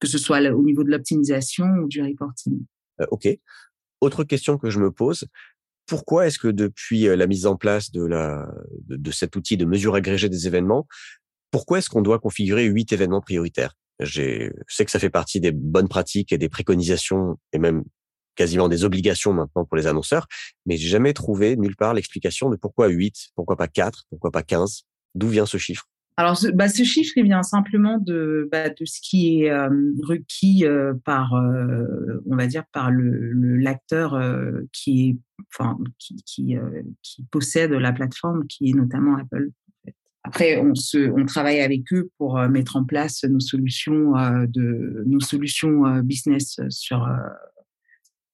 que 0.00 0.06
ce 0.06 0.18
soit 0.18 0.40
au 0.50 0.62
niveau 0.62 0.84
de 0.84 0.90
l'optimisation 0.90 1.66
ou 1.82 1.88
du 1.88 2.02
reporting. 2.02 2.60
Euh, 3.00 3.06
OK. 3.10 3.28
Autre 4.00 4.24
question 4.24 4.58
que 4.58 4.70
je 4.70 4.78
me 4.78 4.90
pose, 4.92 5.26
pourquoi 5.88 6.26
est-ce 6.26 6.38
que 6.38 6.48
depuis 6.48 7.04
la 7.04 7.26
mise 7.26 7.46
en 7.46 7.56
place 7.56 7.90
de, 7.90 8.04
la, 8.04 8.46
de, 8.88 9.10
cet 9.10 9.34
outil 9.34 9.56
de 9.56 9.64
mesure 9.64 9.94
agrégée 9.94 10.28
des 10.28 10.46
événements, 10.46 10.86
pourquoi 11.50 11.78
est-ce 11.78 11.88
qu'on 11.88 12.02
doit 12.02 12.18
configurer 12.18 12.66
huit 12.66 12.92
événements 12.92 13.22
prioritaires? 13.22 13.74
Je 13.98 14.50
sais 14.68 14.84
que 14.84 14.90
ça 14.90 14.98
fait 14.98 15.10
partie 15.10 15.40
des 15.40 15.50
bonnes 15.50 15.88
pratiques 15.88 16.32
et 16.32 16.38
des 16.38 16.48
préconisations 16.48 17.38
et 17.52 17.58
même 17.58 17.82
quasiment 18.36 18.68
des 18.68 18.84
obligations 18.84 19.32
maintenant 19.32 19.64
pour 19.64 19.76
les 19.76 19.88
annonceurs, 19.88 20.28
mais 20.66 20.76
j'ai 20.76 20.88
jamais 20.88 21.12
trouvé 21.12 21.56
nulle 21.56 21.74
part 21.74 21.94
l'explication 21.94 22.50
de 22.50 22.56
pourquoi 22.56 22.86
8, 22.86 23.30
pourquoi 23.34 23.56
pas 23.56 23.66
4, 23.66 24.04
pourquoi 24.10 24.30
pas 24.30 24.42
15, 24.44 24.82
d'où 25.16 25.28
vient 25.28 25.46
ce 25.46 25.56
chiffre? 25.56 25.88
Alors, 26.18 26.36
ce, 26.36 26.48
bah, 26.48 26.66
chiffre, 26.66 27.12
vient 27.22 27.44
simplement 27.44 27.96
de, 27.96 28.48
bah, 28.50 28.70
de 28.70 28.84
ce 28.84 29.00
qui 29.00 29.44
est 29.44 29.52
euh, 29.52 29.68
requis 30.02 30.66
euh, 30.66 30.92
par, 31.04 31.34
euh, 31.34 32.20
on 32.26 32.34
va 32.34 32.48
dire, 32.48 32.64
par 32.72 32.90
le 32.90 33.54
l'acteur 33.56 34.20
qui 34.72 35.10
est, 35.10 35.16
enfin, 35.54 35.78
qui, 36.00 36.16
qui, 36.26 36.56
qui, 37.04 37.24
possède 37.30 37.70
la 37.70 37.92
plateforme, 37.92 38.48
qui 38.48 38.70
est 38.70 38.72
notamment 38.72 39.16
Apple. 39.16 39.50
Après, 40.24 40.60
on, 40.60 40.74
se, 40.74 41.08
on 41.08 41.24
travaille 41.24 41.60
avec 41.60 41.92
eux 41.92 42.10
pour 42.18 42.36
mettre 42.48 42.74
en 42.74 42.84
place 42.84 43.22
nos 43.22 43.38
solutions 43.38 44.14
de 44.48 45.04
nos 45.06 45.20
solutions 45.20 46.00
business 46.00 46.58
sur, 46.68 47.08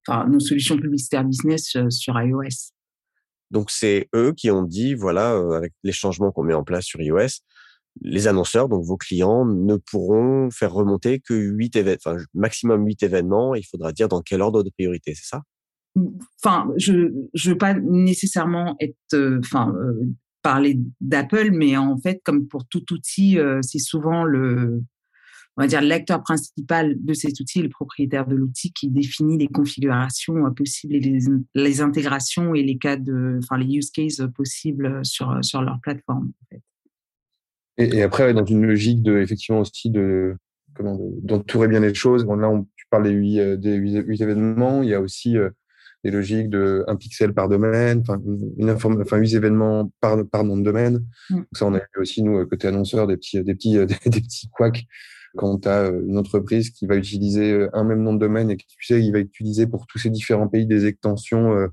enfin, 0.08 0.26
nos 0.26 0.40
solutions 0.40 0.78
publicitaires 0.78 1.24
business 1.24 1.76
sur 1.90 2.18
iOS. 2.18 2.72
Donc 3.50 3.70
c'est 3.70 4.08
eux 4.14 4.32
qui 4.32 4.50
ont 4.50 4.62
dit 4.62 4.94
voilà 4.94 5.36
avec 5.54 5.74
les 5.82 5.92
changements 5.92 6.32
qu'on 6.32 6.44
met 6.44 6.54
en 6.54 6.64
place 6.64 6.86
sur 6.86 7.00
iOS, 7.02 7.42
les 8.00 8.26
annonceurs, 8.26 8.68
donc 8.68 8.84
vos 8.84 8.96
clients, 8.96 9.44
ne 9.44 9.76
pourront 9.76 10.50
faire 10.50 10.72
remonter 10.72 11.20
que 11.20 11.34
8 11.34 11.76
événements, 11.76 11.98
enfin, 12.04 12.16
maximum 12.34 12.84
8 12.86 13.02
événements. 13.02 13.54
Il 13.54 13.64
faudra 13.64 13.92
dire 13.92 14.08
dans 14.08 14.20
quel 14.20 14.42
ordre 14.42 14.62
de 14.62 14.70
priorité, 14.70 15.14
c'est 15.14 15.28
ça? 15.28 15.42
Enfin, 16.42 16.70
je 16.76 16.92
ne 16.92 17.50
veux 17.50 17.58
pas 17.58 17.74
nécessairement 17.74 18.76
être, 18.80 18.96
euh, 19.14 19.38
enfin, 19.44 19.72
euh, 19.76 20.08
parler 20.42 20.78
d'Apple, 21.00 21.50
mais 21.52 21.76
en 21.76 21.96
fait, 21.98 22.20
comme 22.24 22.48
pour 22.48 22.66
tout 22.66 22.92
outil, 22.92 23.38
euh, 23.38 23.60
c'est 23.62 23.78
souvent 23.78 24.24
le, 24.24 24.82
on 25.56 25.62
va 25.62 25.68
dire, 25.68 25.80
l'acteur 25.80 26.20
principal 26.22 26.96
de 26.98 27.14
cet 27.14 27.38
outil, 27.38 27.62
le 27.62 27.68
propriétaire 27.68 28.26
de 28.26 28.34
l'outil, 28.34 28.72
qui 28.72 28.88
définit 28.88 29.38
les 29.38 29.46
configurations 29.46 30.52
possibles 30.52 30.96
et 30.96 31.18
les, 31.54 31.80
intégrations 31.80 32.54
et 32.56 32.64
les 32.64 32.76
cas 32.76 32.96
de, 32.96 33.38
enfin, 33.42 33.56
les 33.56 33.76
use 33.76 33.90
cases 33.90 34.20
possibles 34.34 35.04
sur, 35.04 35.38
sur 35.44 35.62
leur 35.62 35.78
plateforme. 35.80 36.32
Et, 37.78 38.02
après, 38.02 38.32
dans 38.34 38.44
une 38.44 38.64
logique 38.64 39.02
de, 39.02 39.18
effectivement 39.18 39.60
aussi 39.60 39.90
de, 39.90 40.36
comment, 40.74 40.98
d'entourer 41.22 41.68
bien 41.68 41.80
les 41.80 41.94
choses. 41.94 42.24
Bon, 42.24 42.36
là, 42.36 42.48
on, 42.48 42.66
tu 42.76 42.86
parles 42.90 43.04
des 43.04 43.10
huit, 43.10 43.40
euh, 43.40 43.56
des 43.56 43.74
huit, 43.74 44.20
événements. 44.20 44.82
Il 44.82 44.90
y 44.90 44.94
a 44.94 45.00
aussi 45.00 45.36
euh, 45.36 45.50
des 46.04 46.10
logiques 46.10 46.50
de 46.50 46.84
un 46.86 46.96
pixel 46.96 47.34
par 47.34 47.48
domaine, 47.48 48.00
enfin, 48.00 48.20
une 48.58 48.70
informe, 48.70 49.00
enfin, 49.00 49.16
huit 49.16 49.34
événements 49.34 49.90
par, 50.00 50.24
par 50.28 50.44
nom 50.44 50.56
de 50.56 50.62
domaine. 50.62 51.04
Mm. 51.30 51.36
Donc 51.36 51.46
ça, 51.52 51.66
on 51.66 51.74
a 51.74 51.78
eu 51.78 52.00
aussi, 52.00 52.22
nous, 52.22 52.38
euh, 52.38 52.46
côté 52.46 52.68
annonceur, 52.68 53.06
des 53.06 53.16
petits, 53.16 53.42
des 53.42 53.54
petits, 53.54 53.72
des, 53.86 54.20
petits 54.20 54.48
couacs 54.50 54.84
quand 55.36 55.62
tu 55.62 55.68
as 55.68 55.88
une 55.88 56.16
entreprise 56.16 56.70
qui 56.70 56.86
va 56.86 56.94
utiliser 56.94 57.66
un 57.72 57.82
même 57.82 58.04
nom 58.04 58.14
de 58.14 58.20
domaine 58.20 58.52
et 58.52 58.56
que 58.56 58.62
tu 58.68 58.84
sais, 58.84 59.02
il 59.02 59.10
va 59.10 59.18
utiliser 59.18 59.66
pour 59.66 59.88
tous 59.88 59.98
ces 59.98 60.08
différents 60.08 60.46
pays 60.46 60.64
des 60.64 60.86
extensions 60.86 61.68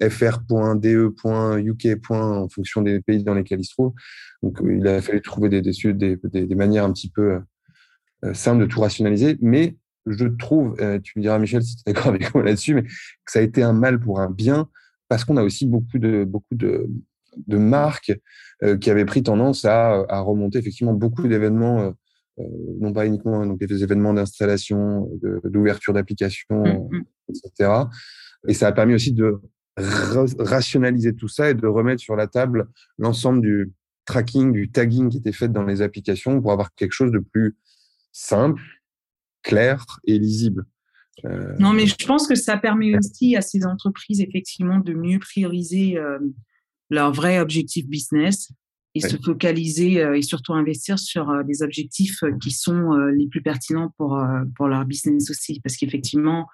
fr.de.uk. 0.00 1.86
en 2.10 2.48
fonction 2.48 2.82
des 2.82 3.00
pays 3.00 3.22
dans 3.22 3.34
lesquels 3.34 3.60
il 3.60 3.64
se 3.64 3.72
trouve. 3.72 3.92
Donc, 4.42 4.60
euh, 4.60 4.76
il 4.76 4.86
a 4.86 5.00
fallu 5.00 5.20
trouver 5.22 5.48
des, 5.48 5.62
des, 5.62 6.16
des, 6.16 6.54
manières 6.54 6.84
un 6.84 6.92
petit 6.92 7.10
peu 7.10 7.40
euh, 8.24 8.34
simples 8.34 8.62
de 8.62 8.66
tout 8.66 8.80
rationaliser. 8.80 9.38
Mais 9.40 9.76
je 10.06 10.26
trouve, 10.26 10.76
euh, 10.80 10.98
tu 11.00 11.18
me 11.18 11.22
diras, 11.22 11.38
Michel, 11.38 11.62
si 11.62 11.76
tu 11.76 11.82
es 11.86 11.92
d'accord 11.92 12.08
avec 12.08 12.34
moi 12.34 12.44
là-dessus, 12.44 12.74
mais 12.74 12.82
que 12.82 12.88
ça 13.26 13.38
a 13.38 13.42
été 13.42 13.62
un 13.62 13.72
mal 13.72 14.00
pour 14.00 14.20
un 14.20 14.30
bien 14.30 14.68
parce 15.08 15.24
qu'on 15.24 15.36
a 15.36 15.42
aussi 15.42 15.66
beaucoup 15.66 15.98
de, 15.98 16.24
beaucoup 16.24 16.54
de, 16.54 16.88
de 17.46 17.56
marques 17.58 18.12
qui 18.80 18.90
avaient 18.90 19.04
pris 19.04 19.22
tendance 19.22 19.66
à, 19.66 20.02
à 20.08 20.20
remonter 20.20 20.58
effectivement 20.58 20.94
beaucoup 20.94 21.28
d'événements, 21.28 21.92
non 22.80 22.92
pas 22.94 23.04
uniquement 23.04 23.44
donc, 23.44 23.58
des 23.58 23.82
événements 23.82 24.14
d'installation, 24.14 25.10
d'ouverture 25.44 25.92
d'applications, 25.92 26.64
mmh, 26.64 26.96
mmh. 26.96 27.04
etc. 27.28 27.70
Et 28.48 28.54
ça 28.54 28.68
a 28.68 28.72
permis 28.72 28.94
aussi 28.94 29.12
de 29.12 29.40
rationaliser 29.76 31.14
tout 31.14 31.28
ça 31.28 31.50
et 31.50 31.54
de 31.54 31.66
remettre 31.66 32.00
sur 32.00 32.16
la 32.16 32.26
table 32.26 32.68
l'ensemble 32.98 33.40
du 33.40 33.72
tracking, 34.04 34.52
du 34.52 34.70
tagging 34.70 35.08
qui 35.08 35.18
était 35.18 35.32
fait 35.32 35.48
dans 35.48 35.64
les 35.64 35.82
applications 35.82 36.40
pour 36.40 36.52
avoir 36.52 36.74
quelque 36.74 36.92
chose 36.92 37.10
de 37.10 37.18
plus 37.18 37.56
simple, 38.12 38.62
clair 39.42 39.84
et 40.04 40.18
lisible. 40.18 40.66
Euh, 41.24 41.54
non, 41.58 41.72
mais 41.72 41.86
je 41.86 42.06
pense 42.06 42.26
que 42.26 42.34
ça 42.34 42.56
permet 42.56 42.96
aussi 42.96 43.36
à 43.36 43.40
ces 43.40 43.64
entreprises 43.66 44.20
effectivement 44.20 44.78
de 44.78 44.94
mieux 44.94 45.18
prioriser 45.18 45.96
euh, 45.96 46.18
leur 46.90 47.12
vrai 47.12 47.38
objectif 47.38 47.86
business 47.86 48.50
et 48.96 49.00
se 49.00 49.16
focaliser 49.16 50.02
euh, 50.02 50.16
et 50.16 50.22
surtout 50.22 50.54
investir 50.54 50.98
sur 50.98 51.44
des 51.44 51.62
objectifs 51.62 52.20
qui 52.40 52.52
sont 52.52 52.92
les 53.16 53.26
plus 53.26 53.42
pertinents 53.42 53.92
pour, 53.96 54.20
pour 54.56 54.68
leur 54.68 54.84
business 54.84 55.30
aussi. 55.30 55.60
Parce 55.60 55.76
qu'effectivement, 55.76 56.46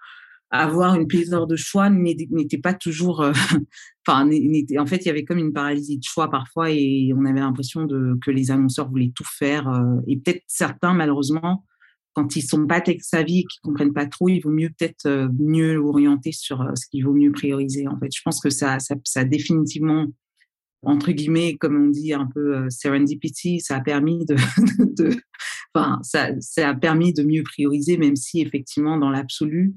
avoir 0.51 0.97
une 0.97 1.07
pléthore 1.07 1.47
de 1.47 1.57
choix 1.57 1.91
n'était 1.91 2.59
pas 2.59 2.75
toujours. 2.75 3.21
Euh, 3.23 3.33
enfin, 4.07 4.29
en 4.79 4.87
fait, 4.87 4.97
il 4.97 5.07
y 5.07 5.11
avait 5.11 5.25
comme 5.25 5.39
une 5.39 5.53
paralysie 5.53 5.99
de 5.99 6.05
choix 6.05 6.29
parfois 6.29 6.71
et 6.71 7.13
on 7.17 7.25
avait 7.25 7.41
l'impression 7.41 7.87
que 7.87 8.31
les 8.31 8.51
annonceurs 8.51 8.89
voulaient 8.89 9.13
tout 9.15 9.27
faire. 9.39 9.69
Euh, 9.69 10.01
et 10.09 10.17
peut-être 10.17 10.43
certains, 10.49 10.93
malheureusement, 10.93 11.65
quand 12.15 12.35
ils 12.35 12.43
sont 12.43 12.67
pas 12.67 12.81
tech 12.81 12.99
savvy 13.03 13.45
qu'ils 13.45 13.61
comprennent 13.63 13.93
pas 13.93 14.07
trop, 14.07 14.29
il 14.29 14.41
vaut 14.41 14.51
mieux 14.51 14.71
peut-être 14.71 15.07
euh, 15.07 15.29
mieux 15.39 15.79
orienter 15.79 16.33
sur 16.33 16.65
ce 16.75 16.87
qu'il 16.91 17.05
vaut 17.05 17.15
mieux 17.15 17.31
prioriser. 17.31 17.87
En 17.87 17.99
fait, 17.99 18.11
je 18.13 18.21
pense 18.25 18.41
que 18.41 18.51
ça, 18.51 18.81
ça, 18.81 18.97
ça 19.05 19.21
a 19.21 19.25
définitivement 19.25 20.07
entre 20.83 21.13
guillemets, 21.13 21.59
comme 21.59 21.77
on 21.77 21.89
dit 21.91 22.15
un 22.15 22.27
peu 22.27 22.65
serendipity, 22.71 23.61
ça 23.61 23.77
a 23.77 23.81
permis 23.83 24.25
de, 24.25 24.35
de, 24.97 25.15
enfin, 25.75 25.99
ça, 26.03 26.31
ça 26.41 26.71
a 26.71 26.75
permis 26.75 27.13
de 27.13 27.23
mieux 27.23 27.43
prioriser, 27.43 27.99
même 27.99 28.17
si 28.17 28.41
effectivement, 28.41 28.97
dans 28.97 29.11
l'absolu, 29.11 29.75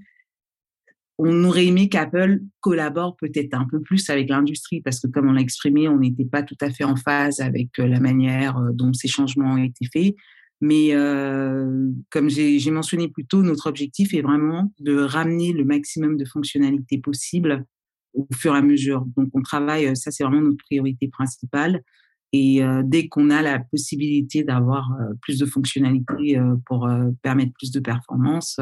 on 1.18 1.44
aurait 1.44 1.68
aimé 1.68 1.90
qu'Apple 1.90 2.42
collabore 2.60 3.16
peut-être 3.18 3.54
un 3.54 3.68
peu 3.70 3.80
plus 3.82 4.10
avec 4.10 4.30
l'industrie 4.30 4.82
parce 4.82 5.00
que, 5.00 5.08
comme 5.08 5.30
on 5.30 5.34
l'a 5.34 5.42
exprimé, 5.42 5.88
on 5.88 6.00
n'était 6.00 6.26
pas 6.26 6.42
tout 6.44 6.58
à 6.60 6.72
fait 6.72 6.84
en 6.84 6.96
phase 6.96 7.40
avec 7.40 7.70
euh, 7.80 7.88
la 7.88 8.00
manière 8.00 8.58
euh, 8.58 8.72
dont 8.74 8.94
ces 8.94 9.08
changements 9.08 9.54
ont 9.54 9.64
été 9.64 9.86
faits. 9.94 10.16
Mais 10.62 10.94
euh, 10.94 11.90
comme 12.10 12.30
j'ai 12.30 12.72
mentionné 12.72 13.10
plus 13.10 13.26
tôt, 13.26 13.44
notre 13.44 13.68
objectif 13.68 14.14
est 14.14 14.22
vraiment 14.22 14.72
de 14.80 14.98
ramener 14.98 15.52
le 15.52 15.66
maximum 15.66 16.18
de 16.18 16.26
fonctionnalités 16.26 16.98
possibles 16.98 17.66
au 18.14 18.28
fur 18.34 18.56
et 18.56 18.60
à 18.60 18.62
mesure. 18.62 19.06
Donc, 19.18 19.30
on 19.34 19.42
travaille, 19.42 19.96
ça 19.98 20.10
c'est 20.10 20.24
vraiment 20.24 20.42
notre 20.42 20.64
priorité 20.64 21.10
principale. 21.10 21.84
Et 22.32 22.62
dès 22.86 23.10
qu'on 23.10 23.30
a 23.30 23.42
la 23.44 23.60
possibilité 23.60 24.44
d'avoir 24.44 24.90
plus 25.22 25.38
de 25.38 25.46
fonctionnalités 25.46 26.40
pour 26.66 26.90
permettre 27.22 27.52
plus 27.60 27.72
de 27.72 27.80
performance, 27.80 28.60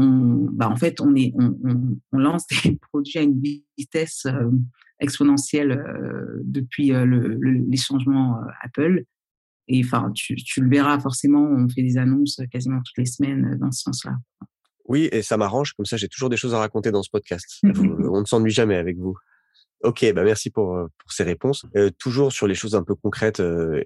bah, 0.00 0.68
en 0.68 0.76
fait, 0.76 1.00
on, 1.00 1.14
est, 1.14 1.32
on, 1.36 2.18
lance 2.18 2.46
des 2.64 2.76
produits 2.76 3.18
à 3.18 3.22
une 3.22 3.40
vitesse 3.76 4.26
euh, 4.26 4.50
exponentielle 5.00 5.72
euh, 5.72 6.40
depuis 6.44 6.92
euh, 6.92 7.06
les 7.68 7.76
changements 7.76 8.40
Apple. 8.62 9.04
Et 9.68 9.82
enfin, 9.84 10.10
tu, 10.14 10.36
le 10.56 10.68
verras 10.68 10.98
forcément, 10.98 11.42
on 11.42 11.68
fait 11.68 11.82
des 11.82 11.98
annonces 11.98 12.40
quasiment 12.50 12.78
toutes 12.78 12.98
les 12.98 13.06
semaines 13.06 13.58
dans 13.60 13.70
ce 13.70 13.82
sens-là. 13.82 14.16
Oui, 14.86 15.08
et 15.12 15.20
ça 15.20 15.36
m'arrange, 15.36 15.74
comme 15.74 15.84
ça 15.84 15.98
j'ai 15.98 16.08
toujours 16.08 16.30
des 16.30 16.38
choses 16.38 16.54
à 16.54 16.58
raconter 16.58 16.90
dans 16.90 17.02
ce 17.02 17.10
podcast. 17.10 17.44
on 17.62 18.20
ne 18.20 18.24
s'ennuie 18.24 18.50
jamais 18.50 18.76
avec 18.76 18.96
vous. 18.96 19.14
Ok, 19.84 20.10
bah 20.14 20.24
merci 20.24 20.48
pour, 20.48 20.74
pour 20.98 21.12
ces 21.12 21.22
réponses. 21.22 21.66
toujours 21.98 22.32
sur 22.32 22.46
les 22.46 22.54
choses 22.54 22.74
un 22.74 22.82
peu 22.82 22.94
concrètes, 22.94 23.40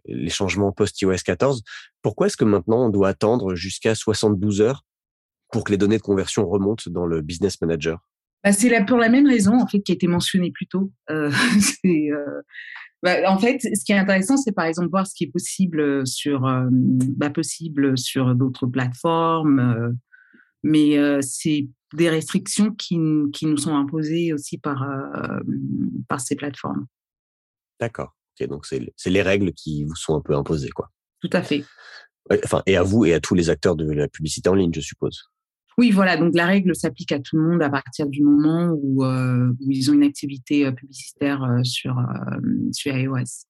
les 0.07 0.31
changements 0.31 0.71
post-iOS 0.71 1.17
14, 1.25 1.63
pourquoi 2.01 2.29
est-ce 2.29 2.37
que 2.37 2.45
maintenant 2.45 2.87
on 2.87 2.89
doit 2.89 3.09
attendre 3.09 3.57
jusqu'à 3.57 3.97
72 3.97 4.61
heures 4.61 4.85
pour 5.53 5.65
que 5.65 5.71
les 5.71 5.79
données 5.79 5.99
de 5.99 6.03
conversion 6.03 6.49
remontent 6.49 6.91
dans 6.91 7.07
le 7.07 7.21
Business 7.21 7.61
Manager? 7.61 8.01
Bah, 8.43 8.53
C'est 8.53 8.85
pour 8.87 8.99
la 8.99 9.09
même 9.09 9.29
raison 9.29 9.61
en 9.61 9.69
fait 9.69 9.81
qui 9.81 9.93
a 9.93 9.95
été 9.95 10.09
mentionnée 10.09 10.51
plus 10.51 10.67
tôt. 10.67 10.91
Euh, 11.11 11.31
euh, 11.85 12.43
bah, 13.03 13.31
en 13.31 13.39
fait, 13.39 13.61
ce 13.61 13.85
qui 13.85 13.93
est 13.93 13.99
intéressant, 13.99 14.37
c'est 14.37 14.53
par 14.53 14.65
exemple 14.65 14.89
voir 14.89 15.07
ce 15.07 15.15
qui 15.15 15.25
est 15.25 15.31
possible 15.31 16.07
sur, 16.07 16.47
euh, 16.47 16.67
bah, 16.71 17.31
possible 17.31 17.97
sur 17.97 18.35
d'autres 18.35 18.67
plateformes, 18.67 19.97
mais 20.65 20.97
c'est 21.23 21.69
des 21.95 22.09
restrictions 22.09 22.73
qui, 22.73 22.99
qui, 23.33 23.47
nous 23.47 23.59
sont 23.59 23.77
imposées 23.77 24.33
aussi 24.33 24.57
par, 24.57 24.87
par 26.09 26.21
ces 26.21 26.37
plateformes. 26.37 26.87
D'accord. 27.79 28.17
donc 28.49 28.65
c'est 28.65 29.11
les 29.11 29.23
règles 29.23 29.53
qui 29.53 29.85
vous 29.85 29.97
sont 29.97 30.17
un 30.17 30.21
peu 30.21 30.35
imposées, 30.35 30.71
quoi. 30.71 30.91
Tout 31.21 31.31
à 31.33 31.43
fait. 31.43 31.65
Enfin, 32.45 32.63
et 32.67 32.77
à 32.77 32.83
vous 32.83 33.05
et 33.05 33.13
à 33.13 33.21
tous 33.21 33.35
les 33.35 33.51
acteurs 33.51 33.77
de 33.77 33.91
la 33.91 34.09
publicité 34.09 34.49
en 34.49 34.55
ligne, 34.55 34.73
je 34.73 34.81
suppose. 34.81 35.33
Oui, 35.79 35.91
voilà. 35.91 36.17
Donc 36.17 36.35
la 36.35 36.47
règle 36.47 36.75
s'applique 36.75 37.13
à 37.13 37.19
tout 37.19 37.37
le 37.37 37.43
monde 37.43 37.63
à 37.63 37.71
partir 37.71 38.07
du 38.07 38.23
moment 38.23 38.73
où, 38.73 39.05
euh, 39.05 39.53
ils 39.61 39.91
ont 39.91 39.95
une 39.95 40.03
activité 40.03 40.67
euh, 40.67 40.73
publicitaire 40.73 41.43
euh, 41.45 41.63
sur, 41.65 41.97
sur 42.73 42.97
iOS. 42.97 43.47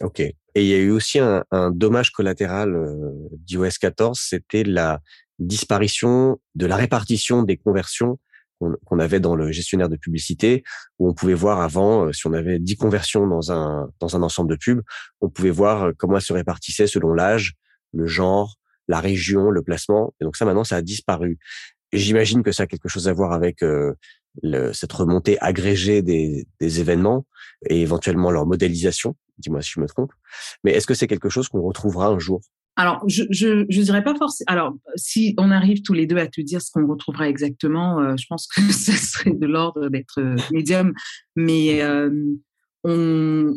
Ok. 0.00 0.20
Et 0.20 0.36
il 0.54 0.66
y 0.66 0.74
a 0.74 0.78
eu 0.78 0.90
aussi 0.90 1.18
un, 1.18 1.70
dommage 1.70 2.10
collatéral 2.10 2.76
d'iOS 3.38 3.78
14, 3.80 4.18
c'était 4.20 4.64
la 4.64 5.00
disparition 5.38 6.38
de 6.54 6.66
la 6.66 6.76
répartition 6.76 7.42
des 7.42 7.56
conversions 7.56 8.18
qu'on 8.84 8.98
avait 9.00 9.18
dans 9.18 9.34
le 9.34 9.50
gestionnaire 9.50 9.88
de 9.88 9.96
publicité, 9.96 10.62
où 10.98 11.08
on 11.08 11.14
pouvait 11.14 11.34
voir 11.34 11.60
avant, 11.60 12.12
si 12.12 12.26
on 12.26 12.32
avait 12.32 12.58
10 12.58 12.76
conversions 12.76 13.26
dans 13.26 13.50
un, 13.50 13.88
dans 13.98 14.14
un 14.14 14.22
ensemble 14.22 14.50
de 14.50 14.56
pubs, 14.56 14.82
on 15.20 15.28
pouvait 15.30 15.50
voir 15.50 15.92
comment 15.96 16.16
elles 16.16 16.22
se 16.22 16.32
répartissaient 16.32 16.86
selon 16.86 17.12
l'âge, 17.12 17.54
le 17.92 18.06
genre, 18.06 18.58
la 18.88 19.00
région, 19.00 19.50
le 19.50 19.62
placement. 19.62 20.14
Et 20.20 20.24
donc 20.24 20.36
ça, 20.36 20.44
maintenant, 20.44 20.64
ça 20.64 20.76
a 20.76 20.82
disparu. 20.82 21.38
J'imagine 21.92 22.42
que 22.42 22.52
ça 22.52 22.64
a 22.64 22.66
quelque 22.66 22.88
chose 22.88 23.08
à 23.08 23.12
voir 23.12 23.32
avec 23.32 23.62
euh, 23.62 23.92
cette 24.72 24.92
remontée 24.92 25.38
agrégée 25.40 26.02
des, 26.02 26.46
événements 26.60 27.26
et 27.68 27.82
éventuellement 27.82 28.30
leur 28.30 28.46
modélisation. 28.46 29.14
Dis-moi 29.38 29.60
si 29.62 29.72
je 29.74 29.80
me 29.80 29.86
trompe. 29.86 30.12
Mais 30.64 30.72
est-ce 30.72 30.86
que 30.86 30.94
c'est 30.94 31.06
quelque 31.06 31.28
chose 31.28 31.48
qu'on 31.48 31.62
retrouvera 31.62 32.08
un 32.08 32.18
jour? 32.18 32.40
Alors, 32.76 33.04
je, 33.06 33.24
je, 33.28 33.82
dirais 33.82 34.02
pas 34.02 34.14
forcément. 34.14 34.46
Alors, 34.48 34.74
si 34.96 35.34
on 35.36 35.50
arrive 35.50 35.82
tous 35.82 35.92
les 35.92 36.06
deux 36.06 36.16
à 36.16 36.26
te 36.26 36.40
dire 36.40 36.62
ce 36.62 36.70
qu'on 36.70 36.86
retrouvera 36.86 37.28
exactement, 37.28 38.00
euh, 38.00 38.14
je 38.16 38.24
pense 38.26 38.46
que 38.46 38.62
ce 38.72 38.92
serait 38.92 39.34
de 39.34 39.46
l'ordre 39.46 39.90
d'être 39.90 40.20
euh, 40.20 40.36
médium. 40.50 40.94
Mais 41.36 41.82
on, 42.84 43.54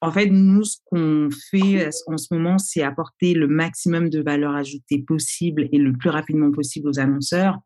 en 0.00 0.12
fait, 0.12 0.26
nous, 0.26 0.64
ce 0.64 0.78
qu'on 0.86 1.28
fait 1.50 1.90
en 2.06 2.16
ce 2.16 2.32
moment, 2.32 2.58
c'est 2.58 2.82
apporter 2.82 3.34
le 3.34 3.46
maximum 3.46 4.08
de 4.08 4.22
valeur 4.22 4.54
ajoutée 4.54 5.02
possible 5.02 5.68
et 5.70 5.78
le 5.78 5.92
plus 5.92 6.08
rapidement 6.08 6.50
possible 6.50 6.88
aux 6.88 6.98
annonceurs, 6.98 7.58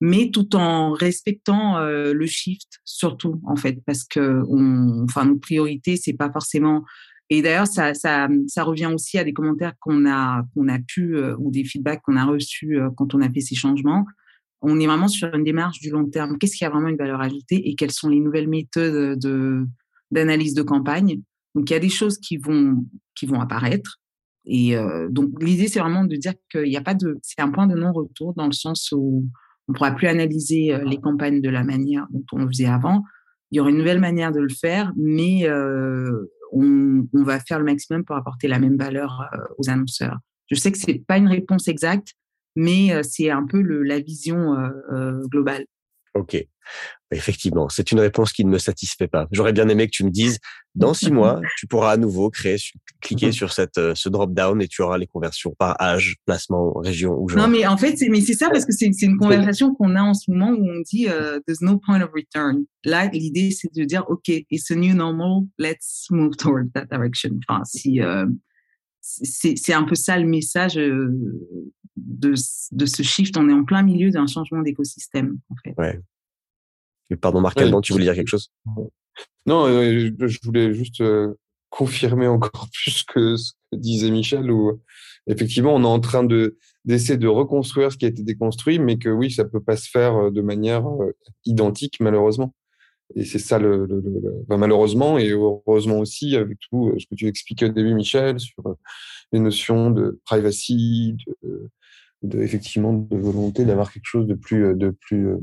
mais 0.00 0.30
tout 0.30 0.54
en 0.54 0.92
respectant 0.92 1.78
euh, 1.78 2.12
le 2.14 2.26
shift, 2.26 2.80
surtout, 2.84 3.40
en 3.44 3.56
fait, 3.56 3.78
parce 3.84 4.04
que 4.04 4.42
on, 4.48 5.04
enfin, 5.04 5.24
notre 5.24 5.40
priorité, 5.40 5.96
c'est 5.96 6.14
pas 6.14 6.30
forcément 6.30 6.84
Et 7.28 7.42
d'ailleurs, 7.42 7.66
ça, 7.66 7.94
ça, 7.94 8.28
ça, 8.46 8.62
revient 8.62 8.90
aussi 8.94 9.18
à 9.18 9.24
des 9.24 9.32
commentaires 9.32 9.74
qu'on 9.80 10.08
a, 10.08 10.44
qu'on 10.54 10.68
a 10.68 10.78
pu, 10.78 11.16
ou 11.38 11.50
des 11.50 11.64
feedbacks 11.64 12.02
qu'on 12.02 12.16
a 12.16 12.24
reçus 12.24 12.78
quand 12.96 13.14
on 13.14 13.20
a 13.20 13.30
fait 13.30 13.40
ces 13.40 13.56
changements. 13.56 14.06
On 14.62 14.78
est 14.78 14.86
vraiment 14.86 15.08
sur 15.08 15.34
une 15.34 15.44
démarche 15.44 15.80
du 15.80 15.90
long 15.90 16.06
terme. 16.08 16.38
Qu'est-ce 16.38 16.56
qui 16.56 16.64
a 16.64 16.70
vraiment 16.70 16.88
une 16.88 16.96
valeur 16.96 17.20
ajoutée 17.20 17.68
et 17.68 17.74
quelles 17.74 17.92
sont 17.92 18.08
les 18.08 18.20
nouvelles 18.20 18.48
méthodes 18.48 19.18
de, 19.18 19.66
d'analyse 20.10 20.54
de 20.54 20.62
campagne 20.62 21.20
Donc, 21.54 21.70
il 21.70 21.72
y 21.72 21.76
a 21.76 21.80
des 21.80 21.88
choses 21.88 22.18
qui 22.18 22.36
vont, 22.36 22.84
qui 23.14 23.26
vont 23.26 23.40
apparaître. 23.40 23.98
Et 24.46 24.74
donc, 25.10 25.30
l'idée, 25.40 25.68
c'est 25.68 25.80
vraiment 25.80 26.04
de 26.04 26.16
dire 26.16 26.32
qu'il 26.50 26.64
n'y 26.64 26.76
a 26.76 26.80
pas 26.80 26.94
de, 26.94 27.18
c'est 27.22 27.40
un 27.40 27.50
point 27.50 27.66
de 27.66 27.74
non-retour 27.74 28.34
dans 28.34 28.46
le 28.46 28.52
sens 28.52 28.90
où 28.90 29.26
on 29.68 29.72
ne 29.72 29.76
pourra 29.76 29.92
plus 29.92 30.08
analyser 30.08 30.76
les 30.86 30.96
campagnes 30.96 31.40
de 31.40 31.50
la 31.50 31.62
manière 31.62 32.06
dont 32.10 32.24
on 32.32 32.38
le 32.38 32.48
faisait 32.48 32.66
avant. 32.66 33.04
Il 33.50 33.58
y 33.58 33.60
aura 33.60 33.70
une 33.70 33.76
nouvelle 33.76 34.00
manière 34.00 34.32
de 34.32 34.40
le 34.40 34.48
faire, 34.48 34.92
mais 34.96 35.48
on, 36.52 37.04
va 37.12 37.38
faire 37.38 37.58
le 37.58 37.64
maximum 37.64 38.04
pour 38.04 38.16
apporter 38.16 38.48
la 38.48 38.58
même 38.58 38.76
valeur 38.76 39.28
aux 39.58 39.68
annonceurs. 39.68 40.18
Je 40.50 40.56
sais 40.56 40.72
que 40.72 40.78
c'est 40.78 41.04
pas 41.06 41.18
une 41.18 41.28
réponse 41.28 41.68
exacte, 41.68 42.14
mais 42.56 43.02
c'est 43.04 43.30
un 43.30 43.46
peu 43.46 43.60
la 43.60 44.00
vision 44.00 44.56
globale. 45.30 45.66
Ok. 46.14 46.44
Effectivement, 47.12 47.68
c'est 47.68 47.90
une 47.90 47.98
réponse 47.98 48.32
qui 48.32 48.44
ne 48.44 48.50
me 48.50 48.58
satisfait 48.58 49.08
pas. 49.08 49.26
J'aurais 49.32 49.52
bien 49.52 49.68
aimé 49.68 49.86
que 49.86 49.90
tu 49.90 50.04
me 50.04 50.10
dises, 50.10 50.38
dans 50.76 50.94
six 50.94 51.10
mois, 51.10 51.40
tu 51.58 51.66
pourras 51.66 51.92
à 51.92 51.96
nouveau 51.96 52.30
créer, 52.30 52.56
cliquer 53.00 53.28
mmh 53.28 53.32
sur 53.32 53.52
cette, 53.52 53.94
ce 53.94 54.08
drop-down 54.08 54.62
et 54.62 54.68
tu 54.68 54.82
auras 54.82 54.96
les 54.96 55.08
conversions 55.08 55.52
par 55.58 55.80
âge, 55.82 56.16
placement, 56.26 56.72
région 56.74 57.16
ou 57.18 57.28
genre. 57.28 57.40
Non, 57.40 57.48
mais 57.48 57.66
en 57.66 57.76
fait, 57.76 57.96
c'est, 57.96 58.34
ça 58.34 58.48
parce 58.50 58.64
que 58.64 58.72
c'est, 58.72 58.86
une 59.02 59.16
conversation 59.16 59.74
qu'on 59.74 59.96
a 59.96 60.02
en 60.02 60.14
ce 60.14 60.30
moment 60.30 60.50
où 60.50 60.64
on 60.64 60.80
dit, 60.82 61.06
there's 61.46 61.62
no 61.62 61.78
point 61.78 62.00
of 62.00 62.10
return. 62.14 62.64
Là, 62.84 63.06
l'idée, 63.06 63.50
c'est 63.50 63.74
de 63.74 63.84
dire, 63.84 64.04
OK, 64.08 64.28
it's 64.28 64.70
a 64.70 64.76
new 64.76 64.94
normal, 64.94 65.48
let's 65.58 66.06
move 66.10 66.36
toward 66.36 66.72
that 66.74 66.86
direction. 66.92 67.30
Enfin, 67.48 67.64
si, 67.64 68.00
c'est, 68.00 68.26
c'est 69.00 69.72
un 69.72 69.84
peu 69.84 69.94
ça 69.94 70.18
le 70.18 70.26
message 70.26 70.74
de, 70.74 71.12
de 71.96 72.86
ce 72.86 73.02
shift. 73.02 73.36
On 73.36 73.48
est 73.48 73.52
en 73.52 73.64
plein 73.64 73.82
milieu 73.82 74.10
d'un 74.10 74.26
changement 74.26 74.62
d'écosystème, 74.62 75.38
en 75.48 75.54
fait. 75.64 75.74
Ouais. 75.78 76.00
Pardon, 77.16 77.40
Marc 77.40 77.58
ouais, 77.58 77.70
tu 77.82 77.92
voulais 77.92 78.04
dire 78.04 78.14
quelque 78.14 78.28
chose? 78.28 78.50
Non, 79.46 79.66
euh, 79.66 80.10
je 80.18 80.38
voulais 80.44 80.72
juste 80.74 81.00
euh, 81.00 81.34
confirmer 81.68 82.26
encore 82.26 82.68
plus 82.72 83.02
que 83.02 83.36
ce 83.36 83.52
que 83.72 83.76
disait 83.76 84.10
Michel, 84.10 84.50
où 84.50 84.80
effectivement, 85.26 85.74
on 85.74 85.82
est 85.82 85.86
en 85.86 86.00
train 86.00 86.24
de 86.24 86.56
d'essayer 86.84 87.18
de 87.18 87.28
reconstruire 87.28 87.92
ce 87.92 87.98
qui 87.98 88.06
a 88.06 88.08
été 88.08 88.22
déconstruit, 88.22 88.78
mais 88.78 88.96
que 88.96 89.10
oui, 89.10 89.30
ça 89.30 89.44
peut 89.44 89.60
pas 89.60 89.76
se 89.76 89.90
faire 89.90 90.16
euh, 90.16 90.30
de 90.30 90.40
manière 90.40 90.84
identique, 91.44 91.98
malheureusement. 92.00 92.54
Et 93.16 93.24
c'est 93.24 93.38
ça, 93.38 93.58
le, 93.58 93.86
le, 93.86 94.00
le 94.00 94.56
malheureusement, 94.56 95.18
et 95.18 95.30
heureusement 95.30 95.98
aussi, 95.98 96.36
avec 96.36 96.58
tout 96.70 96.94
ce 96.98 97.06
que 97.06 97.14
tu 97.14 97.26
expliquais 97.26 97.66
au 97.66 97.72
début, 97.72 97.94
Michel, 97.94 98.38
sur 98.38 98.62
les 99.32 99.40
notions 99.40 99.90
de 99.90 100.20
privacy, 100.24 101.16
de, 101.42 101.68
de 102.22 102.40
effectivement 102.42 102.92
de 102.92 103.16
volonté 103.16 103.64
d'avoir 103.64 103.92
quelque 103.92 104.06
chose 104.06 104.26
de 104.26 104.34
plus 104.34 104.74
de 104.76 104.90
plus 104.90 105.28
euh, 105.28 105.38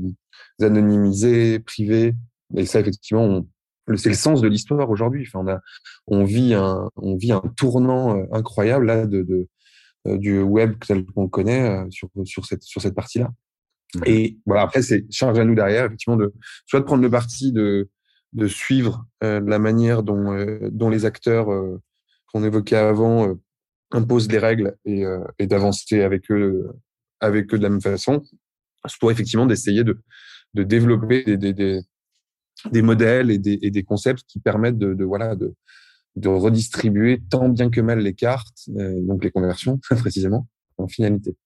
anonymisé, 0.60 1.58
privé. 1.58 2.14
Et 2.56 2.66
ça, 2.66 2.80
effectivement, 2.80 3.44
c'est 3.96 4.08
le 4.08 4.14
sens 4.14 4.40
de 4.40 4.48
l'histoire 4.48 4.88
aujourd'hui. 4.90 5.26
Enfin, 5.26 5.60
on 6.06 6.24
vit 6.24 6.54
un, 6.54 6.90
on 6.96 7.16
vit 7.16 7.32
un 7.32 7.42
tournant 7.56 8.16
euh, 8.16 8.24
incroyable 8.32 8.86
là 8.86 9.06
de, 9.06 9.48
euh, 10.06 10.16
du 10.18 10.40
web 10.40 10.74
tel 10.86 11.04
qu'on 11.04 11.28
connaît 11.28 11.84
sur 11.90 12.08
sur 12.24 12.46
cette 12.46 12.62
sur 12.62 12.80
cette 12.80 12.94
partie-là. 12.94 13.30
Et 14.04 14.38
voilà, 14.44 14.62
après, 14.62 14.82
c'est 14.82 15.06
charge 15.10 15.38
à 15.38 15.44
nous 15.44 15.54
derrière, 15.54 15.86
effectivement, 15.86 16.16
de 16.16 16.32
soit 16.66 16.80
de 16.80 16.84
prendre 16.84 17.02
le 17.02 17.10
parti 17.10 17.52
de 17.52 17.88
de 18.34 18.46
suivre 18.46 19.06
la 19.22 19.58
manière 19.58 20.02
dont 20.02 20.36
dont 20.70 20.90
les 20.90 21.06
acteurs 21.06 21.48
qu'on 22.26 22.44
évoquait 22.44 22.76
avant 22.76 23.38
impose 23.90 24.28
des 24.28 24.38
règles 24.38 24.76
et, 24.84 25.04
euh, 25.04 25.24
et 25.38 25.46
d'avancer 25.46 26.02
avec 26.02 26.30
eux, 26.30 26.70
avec 27.20 27.52
eux 27.52 27.58
de 27.58 27.62
la 27.62 27.70
même 27.70 27.80
façon, 27.80 28.22
pour 29.00 29.10
effectivement 29.10 29.46
d'essayer 29.46 29.84
de, 29.84 29.98
de 30.54 30.62
développer 30.62 31.24
des, 31.24 31.36
des, 31.36 31.52
des, 31.52 31.80
des 32.70 32.82
modèles 32.82 33.30
et 33.30 33.38
des, 33.38 33.58
et 33.62 33.70
des, 33.70 33.82
concepts 33.82 34.24
qui 34.26 34.40
permettent 34.40 34.78
de, 34.78 34.94
de 34.94 35.04
voilà 35.04 35.36
de, 35.36 35.54
de, 36.16 36.28
redistribuer 36.28 37.22
tant 37.30 37.48
bien 37.48 37.70
que 37.70 37.80
mal 37.80 38.00
les 38.00 38.14
cartes, 38.14 38.68
euh, 38.76 39.00
donc 39.02 39.24
les 39.24 39.30
conversions 39.30 39.78
précisément, 39.90 40.46
en 40.76 40.88
finalité. 40.88 41.36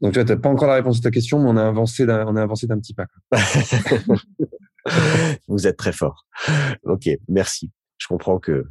Donc 0.00 0.12
tu 0.12 0.22
n'as 0.22 0.36
pas 0.36 0.48
encore 0.48 0.68
la 0.68 0.74
réponse 0.74 0.98
à 0.98 1.02
ta 1.02 1.10
question, 1.10 1.40
mais 1.40 1.48
on 1.48 1.56
a 1.56 1.66
avancé 1.66 2.04
on 2.08 2.36
a 2.36 2.42
avancé 2.42 2.66
d'un 2.66 2.78
petit 2.78 2.94
pas. 2.94 3.06
Vous 5.48 5.66
êtes 5.66 5.76
très 5.76 5.92
fort. 5.92 6.26
Ok, 6.84 7.08
merci. 7.28 7.70
Je 7.98 8.06
comprends 8.06 8.38
que 8.38 8.66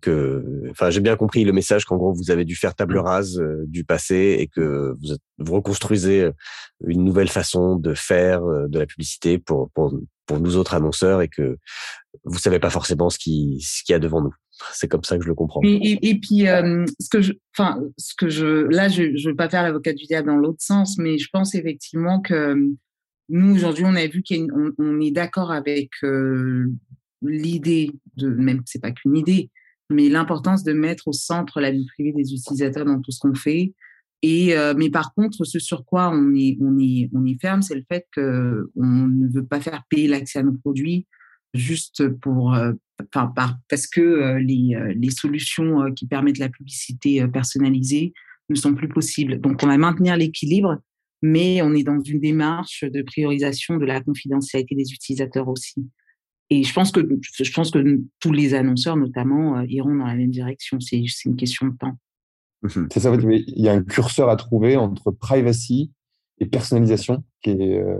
que, 0.00 0.64
enfin, 0.70 0.90
j'ai 0.90 1.00
bien 1.00 1.16
compris 1.16 1.44
le 1.44 1.52
message 1.52 1.84
qu'en 1.84 1.96
gros 1.96 2.12
vous 2.12 2.30
avez 2.30 2.44
dû 2.44 2.54
faire 2.54 2.74
table 2.74 2.96
mmh. 2.96 3.04
rase 3.04 3.38
euh, 3.38 3.64
du 3.66 3.84
passé 3.84 4.36
et 4.38 4.46
que 4.46 4.94
vous, 5.00 5.16
vous, 5.38 5.54
reconstruisez 5.54 6.22
euh, 6.22 6.32
une 6.86 7.04
nouvelle 7.04 7.28
façon 7.28 7.76
de 7.76 7.94
faire 7.94 8.44
euh, 8.44 8.68
de 8.68 8.78
la 8.78 8.86
publicité 8.86 9.38
pour, 9.38 9.70
pour, 9.70 9.94
pour 10.26 10.40
nous 10.40 10.56
autres 10.56 10.74
annonceurs 10.74 11.22
et 11.22 11.28
que 11.28 11.56
vous 12.24 12.38
savez 12.38 12.58
pas 12.58 12.70
forcément 12.70 13.10
ce 13.10 13.18
qui 13.18 13.60
ce 13.62 13.82
qu'il 13.84 13.92
y 13.92 13.96
a 13.96 13.98
devant 13.98 14.20
nous. 14.20 14.34
C'est 14.72 14.88
comme 14.88 15.04
ça 15.04 15.18
que 15.18 15.24
je 15.24 15.28
le 15.28 15.34
comprends. 15.34 15.60
Et, 15.62 15.98
et, 16.08 16.18
puis, 16.18 16.44
ce 16.46 17.08
que 17.10 17.20
je, 17.20 17.32
enfin, 17.56 17.78
ce 17.98 18.14
que 18.16 18.28
je, 18.28 18.66
là, 18.68 18.88
je, 18.88 19.16
je 19.16 19.28
veux 19.28 19.36
pas 19.36 19.48
faire 19.48 19.62
l'avocat 19.62 19.92
du 19.92 20.04
diable 20.04 20.28
dans 20.28 20.36
l'autre 20.36 20.62
sens, 20.62 20.96
mais 20.98 21.18
je 21.18 21.28
pense 21.32 21.54
effectivement 21.54 22.20
que 22.20 22.56
nous 23.28 23.54
aujourd'hui, 23.54 23.84
on 23.86 23.94
a 23.96 24.06
vu 24.06 24.22
qu'on 24.22 24.72
on 24.78 25.00
est 25.00 25.10
d'accord 25.10 25.50
avec 25.50 25.90
l'idée 27.22 27.90
de, 28.16 28.28
même 28.28 28.62
c'est 28.66 28.80
pas 28.80 28.92
qu'une 28.92 29.16
idée, 29.16 29.50
mais 29.90 30.08
l'importance 30.08 30.62
de 30.64 30.72
mettre 30.72 31.08
au 31.08 31.12
centre 31.12 31.60
la 31.60 31.70
vie 31.70 31.86
privée 31.86 32.12
des 32.12 32.32
utilisateurs 32.32 32.84
dans 32.84 33.00
tout 33.00 33.10
ce 33.10 33.20
qu'on 33.20 33.34
fait. 33.34 33.74
Et 34.22 34.56
euh, 34.56 34.74
mais 34.76 34.90
par 34.90 35.14
contre, 35.14 35.44
ce 35.44 35.58
sur 35.58 35.84
quoi 35.84 36.10
on 36.10 36.34
est 36.34 36.56
on 36.60 36.78
est 36.78 37.10
on 37.14 37.24
est 37.26 37.38
ferme, 37.40 37.62
c'est 37.62 37.74
le 37.74 37.84
fait 37.90 38.06
que 38.12 38.70
on 38.74 38.86
ne 38.86 39.28
veut 39.28 39.44
pas 39.44 39.60
faire 39.60 39.84
payer 39.88 40.08
l'accès 40.08 40.38
à 40.38 40.42
nos 40.42 40.54
produits 40.54 41.06
juste 41.54 42.08
pour 42.08 42.54
euh, 42.54 42.72
enfin 43.02 43.26
par, 43.34 43.58
parce 43.68 43.86
que 43.86 44.00
euh, 44.00 44.38
les 44.38 44.76
les 44.94 45.10
solutions 45.10 45.92
qui 45.94 46.06
permettent 46.06 46.38
la 46.38 46.48
publicité 46.48 47.26
personnalisée 47.28 48.12
ne 48.48 48.54
sont 48.54 48.74
plus 48.74 48.88
possibles. 48.88 49.40
Donc 49.40 49.62
on 49.62 49.66
va 49.66 49.78
maintenir 49.78 50.16
l'équilibre, 50.16 50.78
mais 51.22 51.62
on 51.62 51.74
est 51.74 51.82
dans 51.82 52.00
une 52.00 52.20
démarche 52.20 52.84
de 52.84 53.02
priorisation 53.02 53.76
de 53.76 53.84
la 53.84 54.00
confidentialité 54.00 54.74
des 54.74 54.92
utilisateurs 54.92 55.48
aussi. 55.48 55.86
Et 56.50 56.62
je 56.62 56.72
pense 56.72 56.92
que 56.92 57.00
je 57.00 57.52
pense 57.52 57.70
que 57.70 58.00
tous 58.20 58.32
les 58.32 58.54
annonceurs, 58.54 58.96
notamment, 58.96 59.58
euh, 59.58 59.64
iront 59.68 59.94
dans 59.94 60.06
la 60.06 60.14
même 60.14 60.30
direction. 60.30 60.78
C'est 60.80 61.02
une 61.24 61.36
question 61.36 61.66
de 61.66 61.76
temps. 61.76 61.98
Mmh 62.62 62.86
c'est 62.92 63.00
ça. 63.00 63.12
Il 63.14 63.62
y 63.62 63.68
a 63.68 63.72
un 63.72 63.82
curseur 63.82 64.28
à 64.28 64.36
trouver 64.36 64.76
entre 64.76 65.10
privacy 65.10 65.92
et 66.38 66.46
personnalisation 66.46 67.24
euh, 67.48 67.98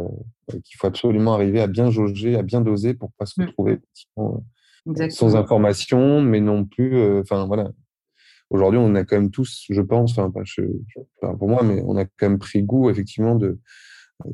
qu'il 0.48 0.76
faut 0.78 0.86
absolument 0.86 1.34
arriver 1.34 1.60
à 1.60 1.66
bien 1.66 1.90
jauger, 1.90 2.36
à 2.36 2.42
bien 2.42 2.60
doser 2.60 2.94
pour 2.94 3.10
pas 3.18 3.26
se 3.26 3.40
mmh. 3.40 3.52
Euh, 4.86 5.10
sans 5.10 5.36
information, 5.36 6.20
mais 6.20 6.40
non 6.40 6.64
plus. 6.64 7.20
Enfin 7.20 7.46
voilà. 7.46 7.70
Aujourd'hui, 8.50 8.78
on 8.78 8.94
a 8.94 9.04
quand 9.04 9.16
même 9.16 9.30
tous, 9.30 9.66
je 9.68 9.80
pense, 9.80 10.12
enfin 10.12 10.30
pas 10.30 10.42
je, 10.44 10.62
pour 11.20 11.48
moi, 11.48 11.64
mais 11.64 11.82
on 11.84 11.96
a 11.96 12.04
quand 12.04 12.28
même 12.28 12.38
pris 12.38 12.62
goût 12.62 12.90
effectivement 12.90 13.34
de 13.34 13.58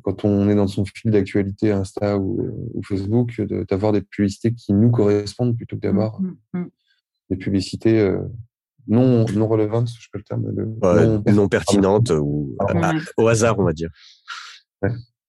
quand 0.02 0.24
on 0.24 0.48
est 0.48 0.54
dans 0.54 0.66
son 0.66 0.84
fil 0.84 1.10
d'actualité 1.10 1.72
Insta 1.72 2.18
ou, 2.18 2.70
ou 2.74 2.82
Facebook, 2.82 3.40
d'avoir 3.68 3.92
des 3.92 4.02
publicités 4.02 4.52
qui 4.52 4.72
nous 4.72 4.90
correspondent 4.90 5.56
plutôt 5.56 5.76
que 5.76 5.80
d'avoir 5.80 6.20
mmh, 6.20 6.36
mmh, 6.52 6.58
mmh. 6.58 6.70
des 7.30 7.36
publicités 7.36 8.00
euh, 8.00 8.18
non, 8.88 9.24
non 9.34 9.48
relevantes, 9.48 9.88
je 9.98 10.08
peux 10.12 10.18
le 10.18 10.24
terme. 10.24 10.52
non, 11.32 11.48
pertinentes 11.48 12.10
ou 12.10 12.56
au 13.16 13.28
hasard, 13.28 13.58
on 13.58 13.64
va 13.64 13.72
dire. 13.72 13.90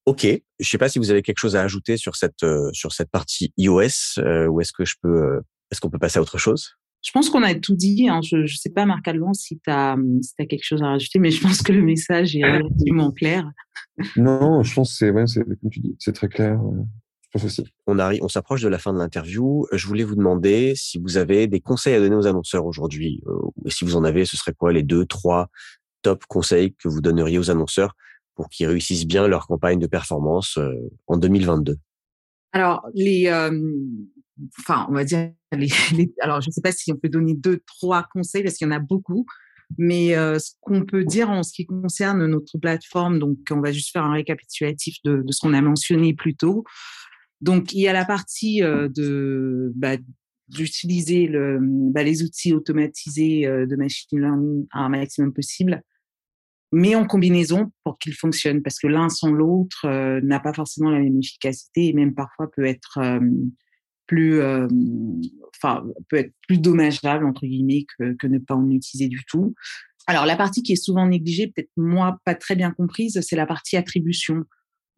Ok, 0.05 0.23
je 0.23 0.35
ne 0.59 0.65
sais 0.65 0.77
pas 0.77 0.89
si 0.89 0.99
vous 0.99 1.11
avez 1.11 1.21
quelque 1.21 1.39
chose 1.39 1.55
à 1.55 1.61
ajouter 1.61 1.97
sur 1.97 2.15
cette 2.15 2.43
euh, 2.43 2.69
sur 2.73 2.91
cette 2.91 3.09
partie 3.09 3.53
iOS 3.57 4.19
euh, 4.19 4.47
ou 4.47 4.59
est-ce 4.59 4.73
que 4.73 4.83
je 4.83 4.95
peux 5.01 5.41
est-ce 5.71 5.79
qu'on 5.81 5.89
peut 5.89 5.99
passer 5.99 6.19
à 6.19 6.21
autre 6.21 6.37
chose? 6.37 6.71
Je 7.05 7.11
pense 7.11 7.29
qu'on 7.29 7.43
a 7.43 7.53
tout 7.55 7.75
dit. 7.75 8.07
Hein. 8.07 8.21
Je 8.23 8.37
ne 8.37 8.47
sais 8.47 8.69
pas, 8.69 8.85
Marc 8.85 9.07
Alban, 9.07 9.33
si 9.33 9.59
tu 9.59 9.69
as, 9.69 9.97
si 10.21 10.33
as 10.39 10.45
quelque 10.45 10.63
chose 10.63 10.81
à 10.81 10.87
rajouter, 10.87 11.19
mais 11.19 11.31
je 11.31 11.41
pense 11.41 11.61
que 11.61 11.73
le 11.73 11.81
message 11.81 12.35
est 12.35 12.45
relativement 12.45 13.11
clair. 13.17 13.49
Non, 14.15 14.63
je 14.63 14.73
pense 14.73 14.91
que 14.91 14.97
c'est, 14.97 15.09
ouais, 15.09 15.25
comme 15.61 15.69
tu 15.69 15.81
dis, 15.81 15.95
c'est 15.99 16.13
très 16.13 16.29
clair. 16.29 16.59
Je 17.21 17.27
pense 17.33 17.43
aussi. 17.43 17.65
On 17.87 17.99
arrive, 17.99 18.23
on 18.23 18.29
s'approche 18.29 18.61
de 18.61 18.69
la 18.69 18.77
fin 18.77 18.93
de 18.93 18.99
l'interview. 18.99 19.67
Je 19.73 19.85
voulais 19.85 20.05
vous 20.05 20.15
demander 20.15 20.73
si 20.75 20.97
vous 20.97 21.17
avez 21.17 21.47
des 21.47 21.59
conseils 21.59 21.95
à 21.95 21.99
donner 21.99 22.15
aux 22.15 22.27
annonceurs 22.27 22.65
aujourd'hui. 22.65 23.21
Euh, 23.27 23.69
si 23.69 23.83
vous 23.83 23.97
en 23.97 24.05
avez, 24.05 24.23
ce 24.23 24.37
serait 24.37 24.53
quoi 24.53 24.71
les 24.71 24.83
deux, 24.83 25.05
trois 25.05 25.49
top 26.03 26.25
conseils 26.25 26.73
que 26.75 26.87
vous 26.87 27.01
donneriez 27.01 27.37
aux 27.37 27.49
annonceurs 27.49 27.95
pour 28.35 28.49
qu'ils 28.49 28.67
réussissent 28.67 29.05
bien 29.05 29.27
leur 29.27 29.47
campagne 29.47 29.79
de 29.79 29.87
performance 29.87 30.57
euh, 30.57 30.73
en 31.07 31.17
2022 31.17 31.77
Alors, 32.51 32.85
euh, 32.95 33.61
enfin, 34.59 34.87
on 34.89 34.93
va 34.93 35.03
dire, 35.03 35.31
alors 36.21 36.41
je 36.41 36.49
ne 36.49 36.51
sais 36.51 36.61
pas 36.61 36.71
si 36.71 36.91
on 36.91 36.97
peut 36.97 37.09
donner 37.09 37.35
deux, 37.35 37.61
trois 37.65 38.07
conseils 38.11 38.43
parce 38.43 38.55
qu'il 38.55 38.67
y 38.67 38.69
en 38.69 38.75
a 38.75 38.79
beaucoup, 38.79 39.25
mais 39.77 40.15
euh, 40.15 40.39
ce 40.39 40.51
qu'on 40.61 40.85
peut 40.85 41.03
dire 41.03 41.29
en 41.29 41.43
ce 41.43 41.53
qui 41.53 41.65
concerne 41.65 42.25
notre 42.25 42.57
plateforme, 42.57 43.19
donc 43.19 43.37
on 43.51 43.61
va 43.61 43.71
juste 43.71 43.91
faire 43.91 44.03
un 44.03 44.13
récapitulatif 44.13 44.97
de, 45.03 45.23
ce 45.29 45.39
qu'on 45.39 45.53
a 45.53 45.61
mentionné 45.61 46.13
plus 46.13 46.35
tôt. 46.35 46.63
Donc 47.41 47.73
il 47.73 47.81
y 47.81 47.87
a 47.87 47.93
la 47.93 48.05
partie 48.05 48.61
de, 48.61 49.71
bah, 49.75 49.97
d'utiliser 50.47 51.29
bah, 51.59 52.03
les 52.03 52.23
outils 52.23 52.53
automatisés 52.53 53.45
de 53.45 53.75
machine 53.75 54.21
learning 54.21 54.65
à 54.71 54.79
un 54.79 54.89
maximum 54.89 55.33
possible, 55.33 55.83
mais 56.73 56.95
en 56.95 57.05
combinaison 57.05 57.71
pour 57.85 57.97
qu'ils 57.99 58.15
fonctionnent, 58.15 58.61
parce 58.61 58.79
que 58.79 58.87
l'un 58.87 59.07
sans 59.07 59.31
l'autre 59.31 59.87
n'a 60.21 60.39
pas 60.39 60.53
forcément 60.53 60.89
la 60.89 60.99
même 60.99 61.19
efficacité 61.19 61.87
et 61.87 61.93
même 61.93 62.13
parfois 62.13 62.49
peut 62.51 62.65
être 62.65 62.99
plus, 64.07 64.41
enfin, 65.55 65.85
peut 66.09 66.17
être 66.17 66.33
plus 66.47 66.57
dommageable 66.57 67.25
entre 67.25 67.45
guillemets 67.45 67.85
que, 67.97 68.13
que 68.15 68.27
ne 68.27 68.39
pas 68.39 68.55
en 68.55 68.69
utiliser 68.69 69.07
du 69.07 69.23
tout. 69.25 69.53
Alors 70.07 70.25
la 70.25 70.35
partie 70.35 70.63
qui 70.63 70.73
est 70.73 70.83
souvent 70.83 71.07
négligée, 71.07 71.47
peut-être 71.47 71.71
moi 71.77 72.17
pas 72.25 72.35
très 72.35 72.55
bien 72.55 72.71
comprise, 72.71 73.21
c'est 73.21 73.35
la 73.37 73.45
partie 73.45 73.77
attribution. 73.77 74.43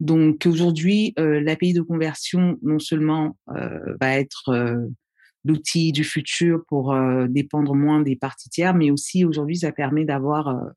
Donc 0.00 0.44
aujourd'hui, 0.46 1.14
euh, 1.18 1.40
l'API 1.40 1.72
de 1.72 1.82
conversion 1.82 2.58
non 2.62 2.78
seulement 2.78 3.38
euh, 3.54 3.96
va 4.00 4.18
être 4.18 4.48
euh, 4.48 4.88
l'outil 5.44 5.92
du 5.92 6.04
futur 6.04 6.62
pour 6.68 6.92
euh, 6.92 7.26
dépendre 7.28 7.74
moins 7.74 8.00
des 8.02 8.16
parties 8.16 8.50
tiers, 8.50 8.74
mais 8.74 8.90
aussi 8.90 9.24
aujourd'hui 9.24 9.56
ça 9.56 9.72
permet 9.72 10.04
d'avoir 10.04 10.48
euh, 10.48 10.68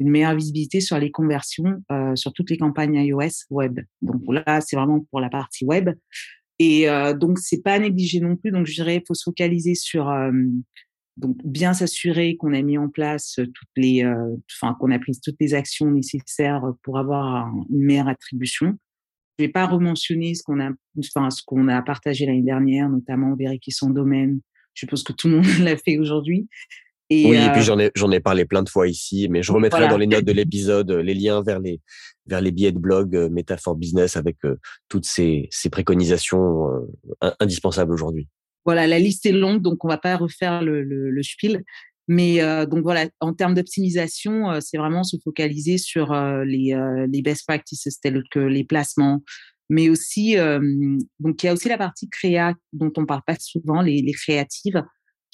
une 0.00 0.10
meilleure 0.10 0.34
visibilité 0.34 0.80
sur 0.80 0.98
les 0.98 1.10
conversions 1.10 1.82
sur 2.14 2.32
toutes 2.32 2.50
les 2.50 2.58
campagnes 2.58 2.96
iOS 2.96 3.46
web. 3.50 3.80
Donc 4.02 4.22
là, 4.28 4.60
c'est 4.60 4.76
vraiment 4.76 5.06
pour 5.10 5.20
la 5.20 5.28
partie 5.28 5.64
web. 5.64 5.90
Et 6.58 6.86
donc 7.18 7.38
c'est 7.38 7.62
pas 7.62 7.78
négligé 7.78 8.20
non 8.20 8.36
plus. 8.36 8.50
Donc 8.50 8.66
je 8.66 8.74
dirais, 8.74 8.96
il 8.96 9.02
faut 9.06 9.14
se 9.14 9.22
focaliser 9.22 9.74
sur 9.74 10.10
donc, 11.16 11.36
bien 11.44 11.74
s'assurer 11.74 12.36
qu'on 12.36 12.52
a 12.54 12.62
mis 12.62 12.76
en 12.76 12.88
place 12.88 13.34
toutes 13.36 13.68
les, 13.76 14.04
euh, 14.04 14.36
enfin, 14.52 14.76
qu'on 14.78 14.90
a 14.90 14.98
pris 14.98 15.12
toutes 15.22 15.36
les 15.40 15.54
actions 15.54 15.90
nécessaires 15.90 16.72
pour 16.82 16.98
avoir 16.98 17.52
une 17.70 17.84
meilleure 17.84 18.08
attribution. 18.08 18.76
Je 19.38 19.44
vais 19.44 19.50
pas 19.50 19.66
rementionner 19.66 20.34
ce 20.34 20.42
qu'on 20.42 20.60
a, 20.60 20.70
enfin, 20.98 21.30
ce 21.30 21.42
qu'on 21.44 21.68
a 21.68 21.82
partagé 21.82 22.26
l'année 22.26 22.42
dernière, 22.42 22.88
notamment 22.88 23.34
vérifier 23.36 23.72
son 23.72 23.90
domaine. 23.90 24.40
Je 24.74 24.80
suppose 24.80 25.04
que 25.04 25.12
tout 25.12 25.28
le 25.28 25.36
monde 25.36 25.44
l'a 25.60 25.76
fait 25.76 25.98
aujourd'hui. 25.98 26.48
Et 27.22 27.26
oui, 27.26 27.36
et 27.36 27.50
puis 27.52 27.62
j'en 27.62 27.78
ai, 27.78 27.90
j'en 27.94 28.10
ai 28.10 28.20
parlé 28.20 28.44
plein 28.44 28.62
de 28.62 28.68
fois 28.68 28.88
ici, 28.88 29.28
mais 29.30 29.42
je 29.42 29.52
remettrai 29.52 29.88
dans 29.88 29.98
les 29.98 30.06
notes 30.06 30.24
de 30.24 30.32
l'épisode 30.32 30.90
les 30.90 31.14
liens 31.14 31.42
vers 31.42 31.60
les, 31.60 31.80
vers 32.26 32.40
les 32.40 32.50
billets 32.50 32.72
de 32.72 32.78
blog 32.78 33.14
euh, 33.14 33.28
Métaphore 33.30 33.76
Business 33.76 34.16
avec 34.16 34.36
toutes 34.88 35.06
ces, 35.06 35.48
ces 35.50 35.70
préconisations 35.70 36.68
indispensables 37.40 37.92
aujourd'hui. 37.92 38.28
Voilà, 38.64 38.86
la 38.86 38.98
liste 38.98 39.26
est 39.26 39.32
longue, 39.32 39.60
donc 39.60 39.84
on 39.84 39.88
va 39.88 39.98
pas 39.98 40.16
refaire 40.16 40.62
le, 40.62 40.82
le, 40.82 41.10
le 41.10 41.22
spiel. 41.22 41.62
Mais 42.06 42.42
euh, 42.42 42.66
donc 42.66 42.82
voilà, 42.82 43.08
en 43.20 43.32
termes 43.32 43.54
d'optimisation, 43.54 44.50
euh, 44.50 44.58
c'est 44.60 44.76
vraiment 44.76 45.04
se 45.04 45.16
focaliser 45.24 45.78
sur 45.78 46.12
euh, 46.12 46.44
les, 46.44 46.76
les 47.10 47.22
best 47.22 47.46
practices 47.46 47.88
tels 48.02 48.22
que 48.30 48.38
les 48.38 48.64
placements, 48.64 49.22
mais 49.70 49.88
aussi 49.88 50.36
donc 51.18 51.42
il 51.42 51.46
y 51.46 51.48
a 51.48 51.52
aussi 51.54 51.68
la 51.68 51.78
partie 51.78 52.08
créa 52.10 52.54
dont 52.72 52.92
on 52.98 53.06
parle 53.06 53.22
pas 53.26 53.36
souvent, 53.40 53.80
les, 53.80 54.02
les 54.02 54.12
créatives 54.12 54.82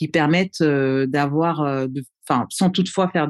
qui 0.01 0.09
permettent 0.09 0.63
d'avoir, 0.63 1.61
enfin 2.27 2.47
sans 2.49 2.71
toutefois 2.71 3.11
faire 3.11 3.29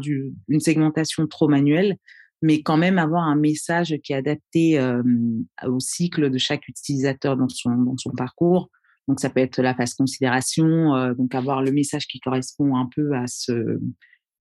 une 0.48 0.60
segmentation 0.60 1.26
trop 1.26 1.48
manuelle, 1.48 1.96
mais 2.42 2.62
quand 2.62 2.76
même 2.76 2.98
avoir 2.98 3.24
un 3.24 3.34
message 3.34 3.96
qui 4.04 4.12
est 4.12 4.16
adapté 4.16 4.80
au 5.66 5.80
cycle 5.80 6.30
de 6.30 6.38
chaque 6.38 6.68
utilisateur 6.68 7.36
dans 7.36 7.48
son 7.48 7.70
dans 7.70 7.96
son 7.96 8.10
parcours 8.10 8.70
donc 9.10 9.18
ça 9.18 9.28
peut 9.28 9.40
être 9.40 9.60
la 9.60 9.74
phase 9.74 9.94
considération, 9.94 10.94
euh, 10.94 11.14
donc 11.14 11.34
avoir 11.34 11.62
le 11.62 11.72
message 11.72 12.06
qui 12.06 12.20
correspond 12.20 12.76
un 12.76 12.88
peu 12.94 13.12
à 13.14 13.26
ce 13.26 13.80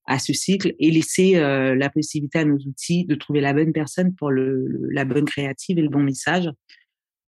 à 0.05 0.19
ce 0.19 0.31
cycle 0.31 0.75
et 0.79 0.91
laisser 0.91 1.37
euh, 1.37 1.75
la 1.75 1.89
possibilité 1.89 2.39
à 2.39 2.45
nos 2.45 2.57
outils 2.57 3.05
de 3.05 3.15
trouver 3.15 3.41
la 3.41 3.53
bonne 3.53 3.73
personne 3.73 4.13
pour 4.15 4.29
le, 4.29 4.67
la 4.91 5.05
bonne 5.05 5.25
créative 5.25 5.77
et 5.79 5.81
le 5.81 5.89
bon 5.89 6.01
message. 6.03 6.49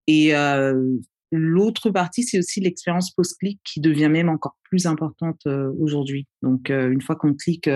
Et 0.06 0.36
euh, 0.36 0.98
l'autre 1.32 1.90
partie, 1.90 2.24
c'est 2.24 2.40
aussi 2.40 2.60
l'expérience 2.62 3.12
post-clic 3.12 3.60
qui 3.64 3.80
devient 3.80 4.10
même 4.10 4.30
encore 4.30 4.58
plus 4.64 4.86
importante 4.86 5.46
aujourd'hui. 5.80 6.28
Donc 6.42 6.70
une 6.70 7.02
fois 7.02 7.16
qu'on 7.16 7.34
clique 7.34 7.70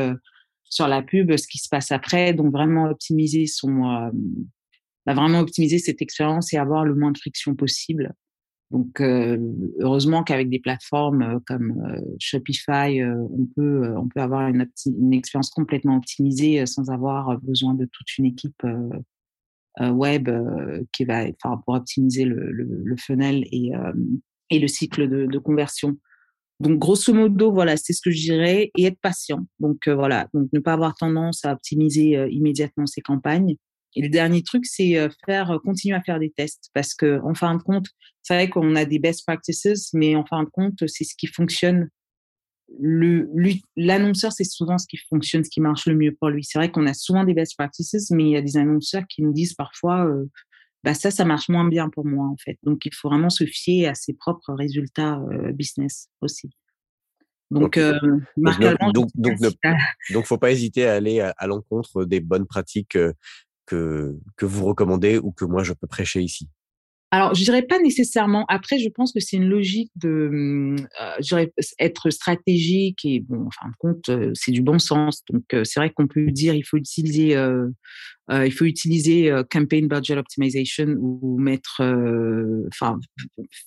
sur 0.64 0.88
la 0.88 1.02
pub, 1.02 1.36
ce 1.38 1.48
qui 1.48 1.58
se 1.58 1.70
passe 1.70 1.92
après, 1.92 2.34
donc 2.34 2.52
vraiment 2.52 2.86
optimiser 2.86 3.46
son, 3.48 4.12
bah, 5.06 5.14
vraiment 5.14 5.40
optimiser 5.40 5.78
cette 5.78 6.02
expérience 6.02 6.54
et 6.54 6.58
avoir 6.58 6.84
le 6.84 6.96
moins 6.96 7.12
de 7.12 7.18
friction 7.18 7.56
possible. 7.56 8.14
Donc, 8.72 9.00
euh, 9.00 9.38
heureusement 9.80 10.24
qu'avec 10.24 10.50
des 10.50 10.60
plateformes 10.60 11.22
euh, 11.22 11.40
comme 11.46 11.84
euh, 11.88 12.02
Shopify, 12.20 13.02
on 13.04 13.46
peut 13.56 13.94
on 13.96 14.08
peut 14.08 14.22
avoir 14.22 14.48
une, 14.48 14.68
une 14.88 15.14
expérience 15.14 15.52
complètement 15.52 15.98
optimisée 15.98 16.66
sans 16.66 16.90
avoir 16.90 17.40
besoin 17.42 17.76
de 17.76 17.86
toute 17.86 18.18
une 18.18 18.26
équipe 18.26 18.64
web 19.82 20.30
qui 20.94 21.06
va, 21.06 21.26
enfin, 21.44 21.62
pour 21.66 21.76
optimiser 21.76 22.26
le, 22.26 22.52
le, 22.52 22.82
le 22.84 22.98
funnel 22.98 23.46
et 23.52 23.72
et 24.52 24.60
le 24.60 24.68
cycle 24.68 25.10
de, 25.10 25.26
de, 25.26 25.38
conversion. 25.40 25.98
Donc, 26.60 26.78
grosso 26.78 27.12
modo, 27.14 27.52
voilà, 27.52 27.78
c'est 27.78 27.94
ce 27.94 28.02
que 28.02 28.12
je 28.12 28.22
dirais, 28.22 28.72
et 28.78 28.86
être 28.86 29.00
patient. 29.02 29.48
Donc, 29.60 29.90
voilà, 29.90 30.28
donc 30.34 30.50
ne 30.54 30.60
pas 30.60 30.74
avoir 30.74 30.94
tendance 30.96 31.44
à 31.46 31.54
optimiser 31.54 32.28
immédiatement 32.30 32.86
ses 32.86 33.02
campagnes, 33.02 33.56
et 33.96 34.02
le 34.02 34.10
dernier 34.10 34.44
truc, 34.44 34.66
c'est 34.66 34.98
euh, 34.98 35.10
faire 35.26 35.52
euh, 35.52 35.60
continuer 35.60 35.96
à 35.96 36.02
faire 36.02 36.20
des 36.20 36.32
tests 36.32 36.70
parce 36.74 36.94
que 36.94 37.22
en 37.24 37.34
fin 37.34 37.56
de 37.56 37.64
compte, 37.64 37.88
c'est 38.24 38.36
vrai 38.36 38.50
qu'on 38.50 38.76
a 38.76 38.86
des 38.86 39.00
best 39.00 39.26
practices, 39.26 39.90
mais 39.94 40.16
en 40.16 40.26
fin 40.26 40.44
de 40.44 40.50
compte, 40.50 40.86
c'est 40.88 41.06
ce 41.06 41.16
qui 41.18 41.28
fonctionne. 41.28 41.90
L'annonceur, 43.76 44.32
c'est 44.32 44.44
souvent 44.44 44.78
ce 44.78 44.88
qui 44.88 44.98
fonctionne, 44.98 45.44
ce 45.44 45.50
qui 45.50 45.62
marche 45.62 45.86
le 45.86 45.96
mieux 45.96 46.16
pour 46.20 46.30
lui. 46.30 46.44
C'est 46.44 46.58
vrai 46.58 46.72
qu'on 46.72 46.88
a 46.88 46.94
souvent 46.94 47.24
des 47.24 47.34
best 47.34 47.56
practices, 47.58 48.10
mais 48.12 48.24
il 48.24 48.32
y 48.32 48.38
a 48.38 48.42
des 48.42 48.58
annonceurs 48.58 49.04
qui 49.08 49.22
nous 49.22 49.34
disent 49.34 49.54
parfois, 49.54 50.06
euh, 50.06 50.26
bah 50.84 50.94
ça, 50.94 51.12
ça 51.12 51.26
marche 51.26 51.50
moins 51.50 51.68
bien 51.68 51.90
pour 51.90 52.06
moi 52.06 52.28
en 52.28 52.38
fait. 52.38 52.58
Donc 52.64 52.86
il 52.86 52.94
faut 52.94 53.10
vraiment 53.10 53.30
se 53.30 53.46
fier 53.46 53.88
à 53.88 53.96
ses 53.96 54.14
propres 54.14 54.54
résultats 54.54 55.20
business 55.54 56.10
aussi. 56.22 56.50
Donc, 57.52 57.78
euh, 57.78 58.00
donc, 58.38 59.08
donc, 59.16 59.40
donc, 60.10 60.26
faut 60.26 60.38
pas 60.38 60.52
hésiter 60.52 60.88
à 60.88 60.96
aller 60.96 61.22
à, 61.22 61.34
à 61.38 61.48
l'encontre 61.48 62.04
des 62.06 62.20
bonnes 62.20 62.48
pratiques 62.48 62.98
que, 63.66 64.16
que 64.36 64.46
vous 64.46 64.66
recommandez 64.66 65.18
ou 65.18 65.32
que 65.32 65.46
moi 65.46 65.64
je 65.64 65.74
peux 65.74 65.88
prêcher 65.88 66.22
ici 66.22 66.50
alors, 67.16 67.34
je 67.34 67.46
dirais 67.46 67.62
pas 67.62 67.80
nécessairement. 67.80 68.46
Après, 68.50 68.78
je 68.78 68.90
pense 68.90 69.14
que 69.14 69.22
c'est 69.22 69.38
une 69.38 69.48
logique 69.48 69.90
de, 69.96 70.30
mmh, 70.30 70.76
euh, 71.02 71.12
je 71.20 71.28
dirais, 71.30 71.54
être 71.80 72.10
stratégique 72.10 73.06
et 73.06 73.22
bon, 73.22 73.46
en 73.46 73.52
fin 73.52 73.70
de 73.70 73.76
compte, 73.80 74.10
euh, 74.10 74.32
c'est 74.34 74.52
du 74.52 74.62
bon 74.62 74.80
sens. 74.80 75.24
Donc, 75.30 75.46
euh, 75.54 75.64
c'est 75.64 75.80
vrai 75.80 75.92
qu'on 75.92 76.08
peut 76.08 76.26
dire, 76.32 76.56
il 76.56 76.64
faut 76.64 76.76
utiliser, 76.76 77.38
euh, 77.38 77.70
euh 78.32 78.46
il 78.46 78.52
faut 78.52 78.66
utiliser 78.66 79.32
campaign 79.50 79.88
budget 79.88 80.18
optimization 80.18 80.88
ou 81.00 81.40
mettre, 81.40 81.82
enfin, 82.74 83.00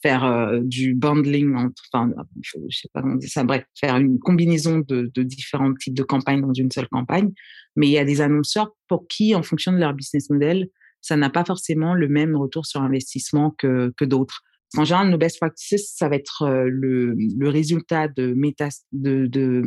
faire 0.02 0.60
du 0.62 0.94
bundling 0.94 1.54
entre, 1.56 1.82
enfin, 1.90 2.12
je 2.42 2.58
sais 2.70 2.88
pas 2.92 3.00
comment 3.00 3.14
dire 3.14 3.30
ça. 3.30 3.44
Bref, 3.44 3.64
faire 3.80 3.96
une 3.96 4.18
combinaison 4.18 4.80
de, 4.80 5.10
de 5.14 5.22
différents 5.22 5.72
types 5.72 5.94
de 5.94 6.02
campagnes 6.02 6.42
dans 6.42 6.52
une 6.52 6.70
seule 6.70 6.88
campagne. 6.88 7.30
Mais 7.76 7.86
il 7.86 7.92
y 7.92 7.98
a 7.98 8.04
des 8.04 8.20
annonceurs 8.20 8.74
pour 8.88 9.08
qui, 9.08 9.34
en 9.34 9.42
fonction 9.42 9.72
de 9.72 9.78
leur 9.78 9.94
business 9.94 10.28
model, 10.28 10.68
ça 11.00 11.16
n'a 11.16 11.30
pas 11.30 11.44
forcément 11.44 11.94
le 11.94 12.08
même 12.08 12.36
retour 12.36 12.66
sur 12.66 12.82
investissement 12.82 13.50
que, 13.56 13.92
que 13.96 14.04
d'autres. 14.04 14.42
En 14.76 14.84
général, 14.84 15.10
nos 15.10 15.18
best 15.18 15.38
practices, 15.38 15.94
ça 15.96 16.08
va 16.08 16.16
être 16.16 16.42
euh, 16.42 16.68
le, 16.70 17.14
le 17.14 17.48
résultat 17.48 18.08
de, 18.08 18.34
méta, 18.34 18.68
de, 18.92 19.26
de 19.26 19.62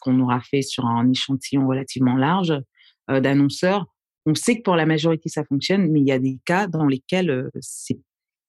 qu'on 0.00 0.20
aura 0.20 0.40
fait 0.40 0.62
sur 0.62 0.86
un 0.86 1.10
échantillon 1.10 1.66
relativement 1.68 2.16
large 2.16 2.54
euh, 3.10 3.20
d'annonceurs. 3.20 3.86
On 4.24 4.34
sait 4.34 4.56
que 4.56 4.62
pour 4.62 4.76
la 4.76 4.86
majorité, 4.86 5.28
ça 5.28 5.44
fonctionne, 5.44 5.90
mais 5.90 6.00
il 6.00 6.06
y 6.06 6.12
a 6.12 6.18
des 6.18 6.38
cas 6.46 6.66
dans 6.66 6.86
lesquels 6.86 7.30
euh, 7.30 7.50
c'est, 7.60 8.00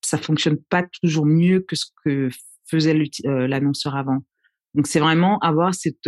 ça 0.01 0.17
fonctionne 0.17 0.57
pas 0.69 0.83
toujours 1.01 1.25
mieux 1.25 1.59
que 1.59 1.75
ce 1.75 1.87
que 2.05 2.29
faisait 2.69 2.95
euh, 3.25 3.47
l'annonceur 3.47 3.97
avant. 3.97 4.19
Donc, 4.75 4.87
c'est 4.87 5.01
vraiment 5.01 5.39
avoir 5.39 5.75
cette, 5.75 6.07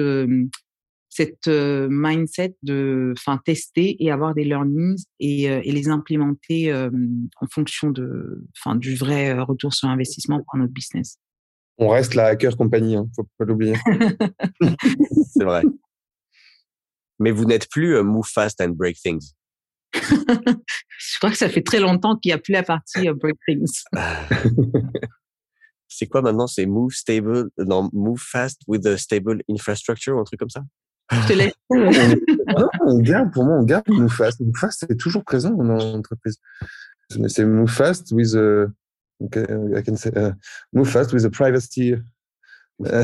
cette 1.18 1.48
euh, 1.48 1.88
mindset 1.90 2.56
de 2.62 3.14
enfin 3.18 3.42
tester 3.44 3.98
et 4.04 4.12
avoir 4.12 4.36
des 4.36 4.44
learnings 4.44 5.04
et, 5.20 5.50
euh, 5.50 5.62
et 5.64 5.72
les 5.72 5.90
implémenter 5.90 6.72
euh, 6.72 6.92
en 7.42 7.48
fonction 7.48 7.90
de 7.90 8.46
enfin 8.56 8.76
du 8.76 8.96
vrai 8.96 9.34
retour 9.34 9.74
sur 9.74 9.90
investissement 9.90 10.44
pour 10.44 10.60
notre 10.60 10.74
business. 10.74 11.18
On 11.80 11.90
reste 11.90 12.14
la 12.14 12.28
hacker 12.28 12.56
compagnie, 12.56 12.96
hein, 12.96 13.08
faut 13.16 13.28
pas 13.40 13.46
l'oublier. 13.46 13.76
C'est 15.34 15.44
vrai. 15.44 15.64
Mais 17.20 17.32
vous 17.32 17.46
n'êtes 17.46 17.68
plus 17.70 18.00
move 18.04 18.28
fast 18.28 18.62
and 18.62 18.70
break 18.70 18.98
things. 18.98 19.34
Je 19.94 21.18
crois 21.18 21.32
que 21.32 21.38
ça 21.38 21.50
fait 21.50 21.64
très 21.64 21.80
longtemps 21.80 22.16
qu'il 22.16 22.30
n'y 22.30 22.34
a 22.34 22.38
plus 22.38 22.54
la 22.54 22.64
partie 22.64 23.10
break 23.10 23.38
things. 23.48 23.84
C'est 25.88 26.08
quoi 26.08 26.22
maintenant? 26.22 26.48
C'est 26.48 26.68
move 26.68 26.92
stable, 26.92 27.50
non, 27.58 27.90
move 27.92 28.22
fast 28.22 28.62
with 28.68 28.86
a 28.86 28.98
stable 28.98 29.42
infrastructure 29.50 30.16
ou 30.16 30.20
un 30.20 30.24
truc 30.24 30.40
comme 30.40 30.50
ça? 30.50 30.62
Je 31.12 31.28
te 31.28 31.34
laisse. 31.34 31.54
on 32.82 33.00
garde, 33.00 33.32
pour 33.32 33.46
moi, 33.46 33.56
on 33.56 33.64
garde 33.64 33.88
Move 33.88 34.12
Fast. 34.12 34.40
Move 34.40 34.56
Fast, 34.56 34.86
c'est 34.88 34.98
toujours 34.98 35.24
présent 35.24 35.52
dans 35.52 35.64
l'entreprise. 35.64 36.38
C'est 37.10 37.46
Move 37.46 37.70
Fast 37.70 38.12
with 38.12 38.36
a, 38.36 38.68
okay, 39.22 39.46
I 39.76 39.84
can 39.84 39.96
say, 39.96 40.12
uh, 40.16 40.34
Move 40.74 40.90
Fast 40.90 41.14
with 41.14 41.26
a 41.26 41.30
privacy. 41.30 41.96
With 42.80 42.98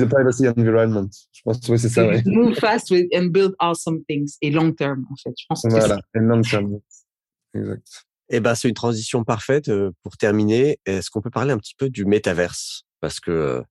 a 0.00 0.06
privacy 0.06 0.46
environment. 0.46 1.10
Je 1.32 1.40
pense 1.44 1.58
que 1.58 1.76
c'est 1.76 1.88
ça, 1.88 2.06
ouais. 2.06 2.22
Move 2.24 2.54
fast 2.54 2.88
with, 2.92 3.08
and 3.12 3.32
build 3.32 3.56
awesome 3.58 4.04
things 4.08 4.36
et 4.42 4.52
long 4.52 4.72
term, 4.72 5.04
en 5.10 5.16
fait. 5.16 5.34
Je 5.36 5.44
pense 5.48 5.66
voilà, 5.68 5.98
et 6.14 6.20
long 6.20 6.42
term. 6.42 6.78
Exact. 7.52 8.06
Eh 8.28 8.38
ben, 8.38 8.54
c'est 8.54 8.68
une 8.68 8.74
transition 8.74 9.24
parfaite 9.24 9.68
pour 10.04 10.16
terminer. 10.16 10.78
Est-ce 10.86 11.10
qu'on 11.10 11.20
peut 11.20 11.30
parler 11.30 11.50
un 11.50 11.58
petit 11.58 11.74
peu 11.74 11.90
du 11.90 12.04
métaverse? 12.04 12.84
Parce 13.00 13.18
que 13.18 13.64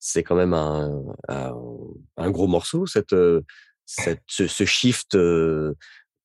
c'est 0.00 0.22
quand 0.22 0.34
même 0.34 0.54
un, 0.54 1.04
un, 1.28 2.30
gros 2.30 2.48
morceau, 2.48 2.86
cette, 2.86 3.14
cette, 3.84 4.22
ce, 4.26 4.64
shift 4.64 5.16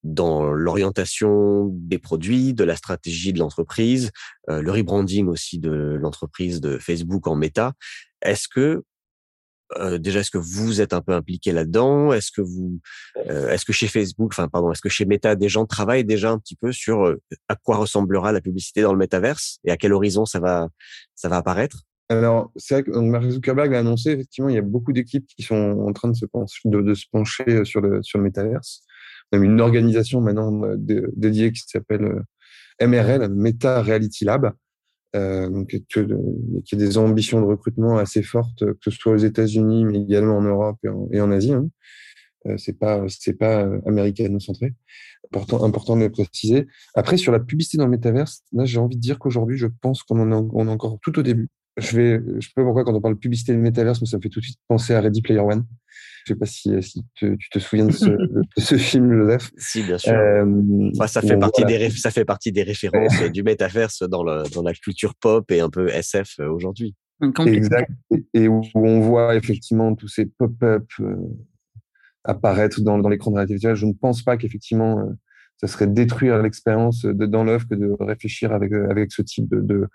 dans 0.04 0.52
l'orientation 0.52 1.70
des 1.72 2.00
produits, 2.00 2.54
de 2.54 2.64
la 2.64 2.78
stratégie 2.78 3.34
de 3.34 3.40
l'entreprise, 3.40 4.12
le 4.48 4.72
rebranding 4.72 5.28
aussi 5.28 5.60
de 5.60 5.98
l'entreprise 6.00 6.62
de 6.62 6.78
Facebook 6.78 7.28
en 7.28 7.36
méta. 7.36 7.74
Est-ce 8.22 8.48
que 8.48 8.84
déjà, 9.98 10.22
est-ce 10.22 10.32
que 10.32 10.38
vous 10.38 10.80
êtes 10.80 10.94
un 10.94 11.02
peu 11.02 11.14
impliqué 11.14 11.52
là-dedans? 11.52 12.14
Est-ce 12.14 12.32
que 12.32 12.42
vous, 12.42 12.80
est-ce 13.26 13.66
que 13.66 13.74
chez 13.74 13.88
Facebook, 13.88 14.32
enfin 14.32 14.48
pardon, 14.48 14.72
est-ce 14.72 14.82
que 14.82 14.90
chez 14.90 15.06
Meta, 15.06 15.36
des 15.36 15.50
gens 15.50 15.66
travaillent 15.66 16.06
déjà 16.06 16.32
un 16.32 16.40
petit 16.40 16.56
peu 16.56 16.72
sur 16.72 17.14
à 17.50 17.56
quoi 17.56 17.78
ressemblera 17.78 18.32
la 18.32 18.42
publicité 18.42 18.84
dans 18.84 18.94
le 18.94 19.00
métaverse 19.00 19.60
et 19.66 19.72
à 19.72 19.78
quel 19.78 19.92
horizon 19.92 20.26
ça 20.26 20.40
va, 20.40 20.70
ça 21.16 21.28
va 21.28 21.38
apparaître? 21.38 21.85
Alors, 22.10 22.52
c'est 22.56 22.76
vrai 22.76 22.84
que 22.84 22.92
Mark 23.00 23.28
Zuckerberg 23.30 23.74
a 23.74 23.80
annoncé, 23.80 24.12
effectivement, 24.12 24.50
il 24.50 24.56
y 24.56 24.60
a 24.60 24.62
beaucoup 24.62 24.94
d'équipes 24.94 25.26
qui 25.26 25.42
sont 25.42 25.56
en 25.56 25.92
train 25.92 26.10
de 26.10 26.16
se, 26.16 26.26
pencher, 26.26 26.70
pencher 27.12 27.66
sur 27.66 27.82
le, 27.82 28.04
sur 28.04 28.20
le 28.20 28.24
métaverse. 28.24 28.84
On 29.32 29.42
a 29.42 29.44
une 29.44 29.60
organisation 29.60 30.22
maintenant 30.22 30.52
dédiée 30.78 31.52
qui 31.52 31.64
s'appelle 31.66 32.22
MRL, 32.82 33.30
Meta 33.30 33.82
Reality 33.82 34.26
Lab, 34.26 34.52
euh, 35.16 35.50
donc, 35.50 35.68
qui 35.68 36.76
a 36.76 36.78
des 36.78 36.98
ambitions 36.98 37.40
de 37.40 37.46
recrutement 37.46 37.98
assez 37.98 38.22
fortes, 38.22 38.66
que 38.66 38.92
ce 38.92 38.92
soit 38.92 39.14
aux 39.14 39.18
États-Unis, 39.18 39.86
mais 39.86 40.00
également 40.02 40.38
en 40.38 40.42
Europe 40.42 40.78
et 41.12 41.22
en, 41.22 41.32
Asie. 41.32 41.54
Hein. 41.54 41.70
Euh, 42.48 42.58
c'est 42.58 42.78
pas 42.78 43.04
c'est 43.08 43.34
pas 43.34 43.64
euh, 43.64 43.80
américano-centré. 43.88 44.74
Important, 45.34 45.96
de 45.98 46.04
le 46.04 46.12
préciser. 46.12 46.68
Après, 46.94 47.18
sur 47.18 47.32
la 47.32 47.40
publicité 47.40 47.78
dans 47.78 47.86
le 47.86 47.92
métaverse, 47.92 48.44
là, 48.52 48.66
j'ai 48.66 48.78
envie 48.78 48.96
de 48.96 49.02
dire 49.02 49.18
qu'aujourd'hui, 49.18 49.58
je 49.58 49.68
pense 49.82 50.04
qu'on 50.04 50.20
en 50.32 50.68
est 50.68 50.72
encore 50.72 51.00
tout 51.02 51.18
au 51.18 51.24
début. 51.24 51.50
Je 51.78 51.98
vais, 51.98 52.22
je 52.40 52.48
sais 52.48 52.54
pas 52.56 52.64
pourquoi 52.64 52.86
quand 52.86 52.94
on 52.94 53.02
parle 53.02 53.16
de 53.16 53.20
publicité 53.20 53.54
de 53.54 53.58
métaverse, 53.58 54.00
mais 54.02 54.08
ça 54.08 54.18
me 54.18 54.22
fait 54.22 54.30
tout 54.30 54.40
de 54.40 54.46
suite 54.46 54.60
penser 54.68 54.94
à 54.94 55.02
Ready 55.02 55.22
Player 55.22 55.42
One. 55.42 55.66
Je 56.26 56.34
sais 56.34 56.40
pas 56.40 56.46
si, 56.46 56.72
si 56.82 57.06
tu 57.14 57.38
te 57.52 57.60
souviens 57.60 57.86
de 57.86 57.92
ce, 57.92 58.06
de 58.58 58.62
ce, 58.62 58.78
film, 58.78 59.14
Joseph. 59.14 59.52
Si, 59.58 59.84
bien 59.84 59.98
sûr. 59.98 60.14
Euh, 60.14 60.90
ça 61.06 61.22
fait 61.22 61.38
partie 61.38 61.66
des 61.66 61.90
ça 61.92 62.10
fait 62.10 62.26
partie 62.26 62.52
des 62.52 62.64
références 62.64 63.22
du 63.32 63.44
métaverse 63.44 64.02
dans 64.04 64.24
le, 64.24 64.44
dans 64.54 64.64
la 64.64 64.74
culture 64.74 65.14
pop 65.16 65.50
et 65.52 65.60
un 65.60 65.70
peu 65.70 65.88
SF 65.90 66.40
euh, 66.40 66.50
aujourd'hui. 66.50 66.96
Exact. 67.46 67.92
Et 68.34 68.48
où 68.48 68.62
on 68.74 69.00
voit 69.00 69.36
effectivement 69.36 69.96
tous 69.96 70.08
ces 70.08 70.26
pop-up 70.26 70.86
euh, 71.00 71.16
apparaître 72.24 72.82
dans, 72.82 72.98
dans 72.98 73.10
l'écran 73.10 73.32
de 73.32 73.36
réalité 73.36 73.56
virtuelle. 73.56 73.76
Je 73.76 73.86
ne 73.86 73.94
pense 73.94 74.24
pas 74.24 74.36
qu'effectivement 74.36 75.00
euh, 75.00 75.14
ça 75.58 75.68
serait 75.68 75.88
détruire 75.88 76.42
l'expérience 76.42 77.06
dans 77.06 77.44
l'œuvre 77.44 77.68
que 77.68 77.76
de 77.76 77.96
réfléchir 78.00 78.52
avec 78.52 78.74
avec 78.74 79.12
ce 79.12 79.22
type 79.22 79.48
de, 79.48 79.62
de, 79.62 79.88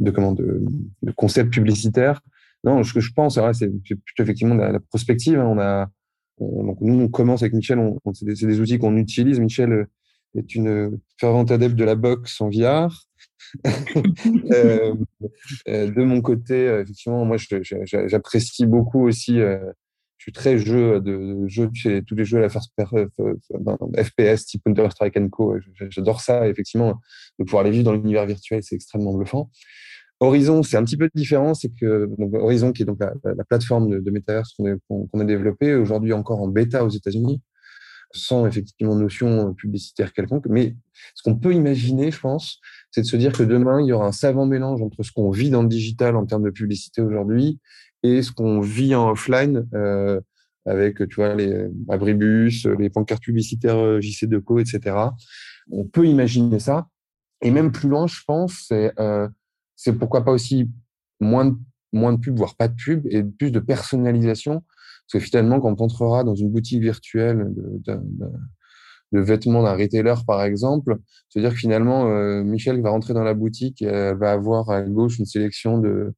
de 0.00 0.10
comment 0.10 0.32
de, 0.32 0.62
de 1.02 1.10
concept 1.12 1.52
publicitaire. 1.52 2.20
Non, 2.64 2.82
ce 2.84 2.92
que 2.92 3.00
je 3.00 3.12
pense, 3.12 3.38
c'est 3.52 3.68
plutôt 3.68 4.22
effectivement 4.22 4.54
la, 4.54 4.72
la 4.72 4.80
prospective. 4.80 5.38
Hein. 5.38 5.46
On 5.46 5.58
a, 5.58 5.90
donc 6.38 6.80
nous, 6.80 7.00
on 7.00 7.08
commence 7.08 7.42
avec 7.42 7.54
Michel, 7.54 7.78
on, 7.78 7.98
c'est 8.14 8.24
des, 8.24 8.34
des, 8.34 8.60
outils 8.60 8.78
qu'on 8.78 8.96
utilise. 8.96 9.40
Michel 9.40 9.72
euh, 9.72 9.84
est 10.36 10.54
une 10.54 10.98
fervente 11.18 11.50
adepte 11.50 11.74
de 11.74 11.84
la 11.84 11.94
boxe 11.94 12.40
en 12.40 12.50
VR. 12.50 13.06
euh, 13.66 14.94
euh, 15.68 15.90
de 15.90 16.02
mon 16.02 16.20
côté, 16.20 16.66
effectivement, 16.66 17.24
moi, 17.24 17.36
j'apprécie 17.36 18.66
beaucoup 18.66 19.06
aussi. 19.06 19.40
Euh, 19.40 19.72
je 20.22 20.26
suis 20.26 20.32
très 20.32 20.56
jeu 20.56 21.00
de, 21.00 21.48
jeu 21.48 21.68
chez 21.74 22.04
tous 22.04 22.14
les 22.14 22.24
jeux 22.24 22.38
à 22.38 22.42
la 22.42 22.48
first 22.48 22.70
FPS 22.78 24.46
type 24.46 24.62
Counter 24.64 24.88
Strike 24.88 25.30
Co. 25.30 25.56
J'adore 25.90 26.20
ça. 26.20 26.46
Effectivement, 26.46 27.00
de 27.40 27.44
pouvoir 27.44 27.64
les 27.64 27.72
vivre 27.72 27.82
dans 27.82 27.92
l'univers 27.92 28.24
virtuel, 28.24 28.62
c'est 28.62 28.76
extrêmement 28.76 29.14
bluffant. 29.14 29.50
Horizon, 30.20 30.62
c'est 30.62 30.76
un 30.76 30.84
petit 30.84 30.96
peu 30.96 31.08
différent, 31.12 31.54
c'est 31.54 31.70
que 31.74 32.08
donc, 32.16 32.34
Horizon, 32.34 32.70
qui 32.70 32.82
est 32.82 32.84
donc 32.84 33.00
la, 33.00 33.44
plateforme 33.44 33.90
de, 33.90 33.98
de 33.98 34.10
Metaverse 34.12 34.54
qu'on 34.88 35.20
a 35.20 35.24
développée, 35.24 35.74
aujourd'hui 35.74 36.12
encore 36.12 36.40
en 36.40 36.46
bêta 36.46 36.84
aux 36.84 36.90
États-Unis, 36.90 37.40
sans 38.14 38.46
effectivement 38.46 38.94
notion 38.94 39.54
publicitaire 39.54 40.12
quelconque. 40.12 40.46
Mais 40.48 40.76
ce 41.14 41.22
qu'on 41.22 41.36
peut 41.36 41.52
imaginer, 41.52 42.10
je 42.10 42.20
pense, 42.20 42.60
c'est 42.90 43.02
de 43.02 43.06
se 43.06 43.16
dire 43.16 43.32
que 43.32 43.42
demain, 43.42 43.80
il 43.80 43.86
y 43.86 43.92
aura 43.92 44.06
un 44.06 44.12
savant 44.12 44.46
mélange 44.46 44.82
entre 44.82 45.02
ce 45.02 45.12
qu'on 45.12 45.30
vit 45.30 45.50
dans 45.50 45.62
le 45.62 45.68
digital 45.68 46.16
en 46.16 46.26
termes 46.26 46.44
de 46.44 46.50
publicité 46.50 47.00
aujourd'hui 47.00 47.58
et 48.02 48.22
ce 48.22 48.32
qu'on 48.32 48.60
vit 48.60 48.94
en 48.94 49.10
offline 49.10 49.66
euh, 49.74 50.20
avec, 50.66 50.96
tu 51.08 51.16
vois, 51.16 51.34
les 51.34 51.68
abribus, 51.88 52.66
les 52.78 52.90
pancartes 52.90 53.22
publicitaires 53.22 53.78
euh, 53.78 54.00
JC2Co, 54.00 54.60
etc. 54.60 54.96
On 55.70 55.84
peut 55.84 56.06
imaginer 56.06 56.58
ça. 56.58 56.88
Et 57.40 57.50
même 57.50 57.72
plus 57.72 57.88
loin, 57.88 58.06
je 58.06 58.20
pense, 58.26 58.66
c'est 58.68 58.92
euh, 59.00 59.28
pourquoi 59.98 60.24
pas 60.24 60.32
aussi 60.32 60.70
moins 61.20 61.46
de, 61.46 61.56
moins 61.92 62.12
de 62.12 62.18
pub, 62.18 62.36
voire 62.36 62.56
pas 62.56 62.68
de 62.68 62.74
pub, 62.74 63.06
et 63.10 63.22
plus 63.22 63.50
de 63.50 63.58
personnalisation. 63.58 64.62
Parce 65.12 65.24
que 65.24 65.28
finalement, 65.28 65.60
quand 65.60 65.78
on 65.80 65.84
entrera 65.84 66.24
dans 66.24 66.34
une 66.34 66.50
boutique 66.50 66.80
virtuelle 66.80 67.52
de, 67.54 67.82
de, 69.12 69.20
vêtements 69.20 69.62
d'un 69.62 69.76
retailer, 69.76 70.14
par 70.26 70.42
exemple, 70.42 70.96
c'est-à-dire 71.28 71.52
que 71.52 71.58
finalement, 71.58 72.08
euh, 72.08 72.42
Michel 72.42 72.80
va 72.80 72.90
rentrer 72.90 73.12
dans 73.12 73.22
la 73.22 73.34
boutique 73.34 73.82
et 73.82 73.86
elle 73.86 74.16
va 74.16 74.32
avoir 74.32 74.70
à 74.70 74.80
gauche 74.80 75.18
une 75.18 75.26
sélection 75.26 75.76
de, 75.76 76.14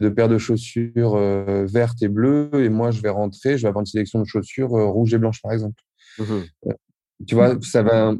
de 0.00 0.08
paires 0.08 0.30
de 0.30 0.38
chaussures 0.38 1.14
euh, 1.16 1.66
vertes 1.66 2.02
et 2.02 2.08
bleues, 2.08 2.48
et 2.54 2.70
moi, 2.70 2.90
je 2.90 3.02
vais 3.02 3.10
rentrer, 3.10 3.58
je 3.58 3.62
vais 3.62 3.68
avoir 3.68 3.82
une 3.82 3.86
sélection 3.86 4.18
de 4.20 4.24
chaussures 4.24 4.74
euh, 4.74 4.86
rouges 4.86 5.12
et 5.12 5.18
blanches, 5.18 5.42
par 5.42 5.52
exemple. 5.52 5.80
Mmh 6.18 6.72
tu 7.26 7.34
vois, 7.34 7.60
ça 7.62 7.82
va. 7.82 8.14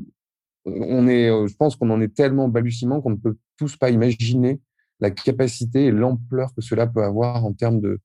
On 0.64 1.06
est, 1.06 1.28
je 1.28 1.54
pense 1.54 1.76
qu'on 1.76 1.88
en 1.90 2.00
est 2.00 2.12
tellement 2.12 2.48
balbutiement 2.48 3.00
qu'on 3.00 3.10
ne 3.10 3.16
peut 3.16 3.36
tous 3.56 3.76
pas 3.76 3.90
imaginer 3.90 4.60
la 4.98 5.12
capacité 5.12 5.84
et 5.84 5.90
l'ampleur 5.92 6.52
que 6.52 6.62
cela 6.62 6.88
peut 6.88 7.04
avoir 7.04 7.44
en 7.44 7.52
termes 7.52 7.80
de, 7.80 8.00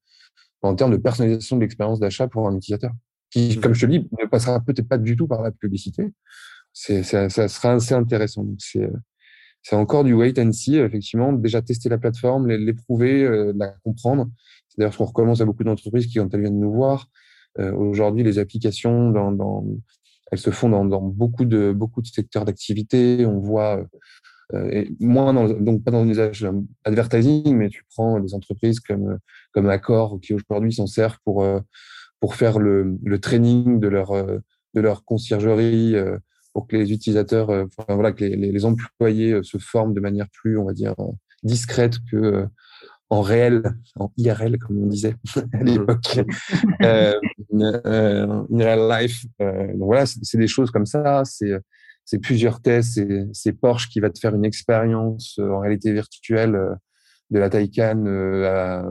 en 0.68 0.76
termes 0.76 0.92
de 0.92 0.98
personnalisation 0.98 1.58
de 1.58 1.62
l'expérience 1.62 2.00
d'achat 2.00 2.28
pour 2.28 2.48
un 2.48 2.56
utilisateur, 2.56 2.92
qui, 3.30 3.58
mmh. 3.58 3.62
comme 3.62 3.74
je 3.74 3.86
te 3.86 3.92
dis, 3.92 4.00
ne 4.22 4.28
passera 4.28 4.60
peut-être 4.60 4.88
pas 4.88 4.98
du 4.98 5.16
tout 5.16 5.28
par 5.28 5.42
la 5.42 5.52
publicité. 5.52 6.14
C'est, 6.72 7.04
ça, 7.04 7.30
ça 7.30 7.48
sera 7.48 7.74
assez 7.74 7.94
intéressant. 7.94 8.44
Donc, 8.44 8.58
c'est, 8.60 8.90
c'est 9.62 9.76
encore 9.76 10.04
du 10.04 10.14
wait 10.14 10.38
and 10.40 10.52
see, 10.52 10.78
effectivement, 10.78 11.32
déjà 11.34 11.62
tester 11.62 11.90
la 11.90 11.98
plateforme, 11.98 12.48
l'éprouver, 12.48 13.24
euh, 13.24 13.54
la 13.56 13.76
comprendre. 13.84 14.28
C'est 14.70 14.80
d'ailleurs 14.80 14.94
ce 14.94 14.98
qu'on 14.98 15.06
recommence 15.06 15.42
à 15.42 15.46
beaucoup 15.46 15.64
d'entreprises 15.64 16.08
qui, 16.08 16.16
quand 16.16 16.34
elles 16.34 16.42
viennent 16.42 16.60
nous 16.60 16.74
voir, 16.74 17.08
euh, 17.60 17.72
aujourd'hui, 17.74 18.24
les 18.24 18.40
applications, 18.40 19.12
dans, 19.12 19.32
dans, 19.32 19.64
elles 20.32 20.40
se 20.40 20.50
font 20.50 20.70
dans, 20.70 20.84
dans 20.84 21.02
beaucoup 21.02 21.46
de 21.46 21.72
beaucoup 21.72 22.02
de 22.02 22.08
secteurs 22.08 22.46
d'activité. 22.46 23.26
On 23.26 23.40
voit 23.40 23.78
euh, 23.78 23.86
et 24.72 24.92
moins 25.00 25.34
dans, 25.34 25.48
donc 25.48 25.84
pas 25.84 25.92
dans 25.92 26.04
l'usage 26.04 26.48
advertising, 26.84 27.56
mais 27.56 27.70
tu 27.70 27.84
prends 27.90 28.20
des 28.20 28.34
entreprises 28.34 28.80
comme 28.80 29.18
comme 29.52 29.70
Accor 29.70 30.20
qui 30.22 30.34
aujourd'hui 30.34 30.74
s'en 30.74 30.88
servent 30.88 31.18
pour 31.24 31.44
euh, 31.44 31.60
pour 32.20 32.36
faire 32.36 32.60
le, 32.60 32.98
le 33.04 33.20
training 33.20 33.80
de 33.80 33.88
leur 33.88 34.12
euh, 34.12 34.40
de 34.74 34.82
leur 34.82 35.06
conciergerie 35.06 35.96
pour 36.54 36.68
que 36.68 36.76
les 36.76 36.92
utilisateurs, 36.92 37.50
enfin, 37.50 37.96
voilà, 37.96 38.12
que 38.12 38.24
les, 38.24 38.36
les, 38.36 38.66
employés 38.66 39.40
se 39.44 39.58
forment 39.58 39.94
de 39.94 40.00
manière 40.00 40.28
plus, 40.32 40.58
on 40.58 40.66
va 40.66 40.74
dire, 40.74 40.96
discrète 41.44 41.98
que 42.12 42.48
en 43.14 43.22
réel, 43.22 43.62
en 44.00 44.12
IRL, 44.18 44.58
comme 44.58 44.80
on 44.80 44.88
disait 44.88 45.16
à 45.54 45.58
mmh. 45.58 45.66
l'époque, 45.66 46.20
euh, 46.82 47.14
euh, 47.54 48.44
in 48.52 48.58
real 48.58 48.90
life. 48.90 49.26
Euh, 49.40 49.68
donc 49.68 49.86
voilà, 49.86 50.06
c'est 50.06 50.38
des 50.38 50.48
choses 50.48 50.72
comme 50.72 50.88
ça. 50.88 51.22
C'est 51.24 51.52
c'est 52.06 52.20
plusieurs 52.20 52.62
tests, 52.62 53.02
c'est 53.34 53.54
Porsche 53.54 53.90
qui 53.90 54.00
va 54.00 54.10
te 54.10 54.20
faire 54.20 54.36
une 54.36 54.46
expérience 54.46 55.38
euh, 55.40 55.50
en 55.50 55.60
réalité 55.60 55.94
virtuelle 55.94 56.56
euh, 56.56 56.76
de 57.30 57.40
la 57.40 57.50
Taycan 57.50 58.04
euh, 58.06 58.46
à, 58.46 58.86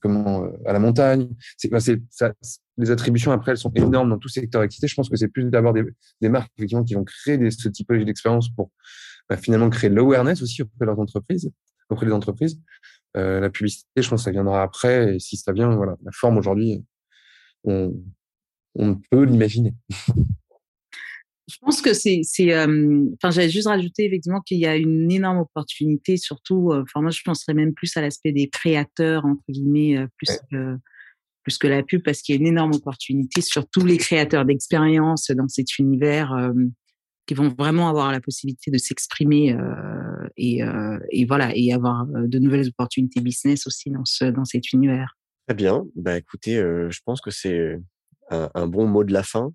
comment, 0.00 0.48
à 0.66 0.72
la 0.72 0.78
montagne. 0.78 1.28
C'est, 1.56 1.70
ça, 2.10 2.32
les 2.76 2.90
attributions 2.90 3.30
après 3.30 3.52
elles 3.52 3.58
sont 3.58 3.72
énormes 3.74 4.10
dans 4.10 4.18
tout 4.18 4.28
secteur 4.28 4.62
d'activité. 4.62 4.88
Je 4.88 4.94
pense 4.94 5.08
que 5.08 5.16
c'est 5.16 5.28
plus 5.28 5.44
d'abord 5.44 5.74
des, 5.74 6.28
marques 6.28 6.50
effectivement 6.56 6.82
qui 6.82 6.94
vont 6.94 7.04
créer 7.04 7.50
ce 7.50 7.68
typologie 7.68 8.04
d'expérience 8.04 8.48
pour 8.48 8.72
bah, 9.28 9.36
finalement 9.36 9.70
créer 9.70 9.90
l'awareness 9.90 10.42
aussi 10.42 10.62
auprès 10.62 10.76
de 10.80 10.86
leurs 10.86 10.98
entreprises, 10.98 11.50
auprès 11.88 12.06
des 12.06 12.12
entreprises. 12.12 12.60
La 13.14 13.48
publicité, 13.48 14.02
je 14.02 14.08
pense 14.08 14.22
que 14.22 14.24
ça 14.24 14.32
viendra 14.32 14.62
après. 14.62 15.14
Et 15.14 15.18
si 15.20 15.36
ça 15.36 15.52
vient, 15.52 15.76
voilà, 15.76 15.94
la 16.02 16.10
forme 16.10 16.36
aujourd'hui, 16.36 16.84
on, 17.62 17.94
on 18.74 18.96
peut 18.96 19.22
l'imaginer. 19.22 19.72
Je 21.46 21.56
pense 21.60 21.82
que 21.82 21.92
c'est, 21.92 22.20
c'est, 22.22 22.54
enfin, 22.56 23.30
j'avais 23.30 23.50
juste 23.50 23.68
rajouté 23.68 24.06
effectivement 24.06 24.40
qu'il 24.40 24.58
y 24.58 24.66
a 24.66 24.76
une 24.76 25.10
énorme 25.12 25.38
opportunité, 25.38 26.16
surtout, 26.16 26.72
enfin, 26.72 27.02
moi, 27.02 27.10
je 27.10 27.20
penserais 27.22 27.52
même 27.52 27.74
plus 27.74 27.94
à 27.96 28.00
l'aspect 28.00 28.32
des 28.32 28.48
créateurs 28.48 29.26
entre 29.26 29.42
guillemets, 29.48 30.06
plus 30.16 30.38
que 30.50 30.76
plus 31.42 31.58
que 31.58 31.66
la 31.66 31.82
pub, 31.82 32.02
parce 32.02 32.22
qu'il 32.22 32.34
y 32.34 32.38
a 32.38 32.40
une 32.40 32.46
énorme 32.46 32.72
opportunité 32.72 33.42
sur 33.42 33.68
tous 33.68 33.84
les 33.84 33.98
créateurs 33.98 34.46
d'expérience 34.46 35.30
dans 35.30 35.46
cet 35.46 35.78
univers 35.78 36.34
qui 37.26 37.34
vont 37.34 37.54
vraiment 37.58 37.90
avoir 37.90 38.12
la 38.12 38.20
possibilité 38.22 38.70
de 38.70 38.78
s'exprimer 38.78 39.54
et, 40.38 40.62
et 41.10 41.24
voilà 41.26 41.54
et 41.54 41.72
avoir 41.74 42.06
de 42.06 42.38
nouvelles 42.38 42.68
opportunités 42.68 43.20
business 43.20 43.66
aussi 43.66 43.90
dans 43.90 44.06
ce 44.06 44.24
dans 44.24 44.46
cet 44.46 44.72
univers. 44.72 45.18
Très 45.46 45.54
bien. 45.54 45.84
Bah 45.94 46.16
écoutez, 46.16 46.54
je 46.54 46.98
pense 47.04 47.20
que 47.20 47.30
c'est 47.30 47.78
un, 48.30 48.50
un, 48.54 48.66
bon 48.66 48.86
mot 48.86 49.04
de 49.04 49.12
la 49.12 49.22
fin. 49.22 49.52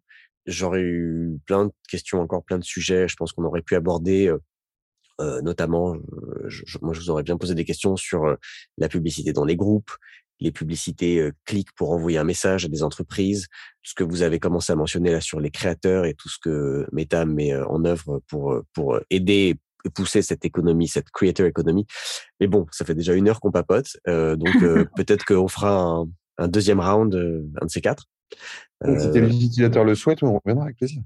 J'aurais 0.50 0.82
eu 0.82 1.38
plein 1.46 1.66
de 1.66 1.72
questions, 1.90 2.20
encore 2.20 2.44
plein 2.44 2.58
de 2.58 2.64
sujets. 2.64 3.08
Je 3.08 3.16
pense 3.16 3.32
qu'on 3.32 3.44
aurait 3.44 3.62
pu 3.62 3.76
aborder 3.76 4.34
notamment, 5.42 5.96
moi 6.82 6.94
je 6.94 7.00
vous 7.00 7.10
aurais 7.10 7.24
bien 7.24 7.38
posé 7.38 7.56
des 7.56 7.66
questions 7.66 7.96
sur 7.96 8.38
la 8.78 8.88
publicité 8.88 9.34
dans 9.34 9.46
les 9.46 9.56
groupes, 9.56 9.92
les 10.40 10.52
publicités 10.52 11.30
clics 11.46 11.72
pour 11.74 11.92
envoyer 11.92 12.18
un 12.18 12.24
message 12.24 12.66
à 12.66 12.68
des 12.70 12.84
entreprises, 12.84 13.48
tout 13.84 13.92
ce 13.92 13.96
que 13.96 14.04
vous 14.04 14.22
avez 14.22 14.40
commencé 14.40 14.72
à 14.72 14.76
mentionner 14.76 15.12
là 15.12 15.22
sur 15.22 15.40
les 15.40 15.52
créateurs 15.52 16.06
et 16.06 16.14
tout 16.14 16.30
ce 16.30 16.38
que 16.42 16.88
Meta 16.92 17.26
met 17.26 17.56
en 17.56 17.84
œuvre 17.86 18.22
pour 18.28 18.62
pour 18.74 19.00
aider 19.10 19.58
et 19.86 19.90
pousser 19.90 20.22
cette 20.22 20.46
économie, 20.46 20.88
cette 20.88 21.10
creator 21.10 21.46
economy. 21.46 21.86
Mais 22.40 22.48
bon, 22.48 22.66
ça 22.72 22.86
fait 22.86 22.96
déjà 22.96 23.14
une 23.14 23.28
heure 23.28 23.40
qu'on 23.40 23.52
papote, 23.52 23.98
donc 24.08 24.56
peut-être 24.96 25.26
qu'on 25.26 25.48
fera 25.48 26.06
un, 26.38 26.48
deuxième 26.48 26.80
round, 26.80 27.14
un 27.62 27.66
de 27.66 27.72
ces 27.72 27.82
quatre. 27.82 28.06
Si 28.84 29.08
les 29.12 29.46
utilisateurs 29.46 29.84
le 29.84 29.96
souhaitent, 29.96 30.24
on 30.24 30.40
reviendra 30.40 30.66
avec 30.66 30.78
plaisir. 30.78 31.02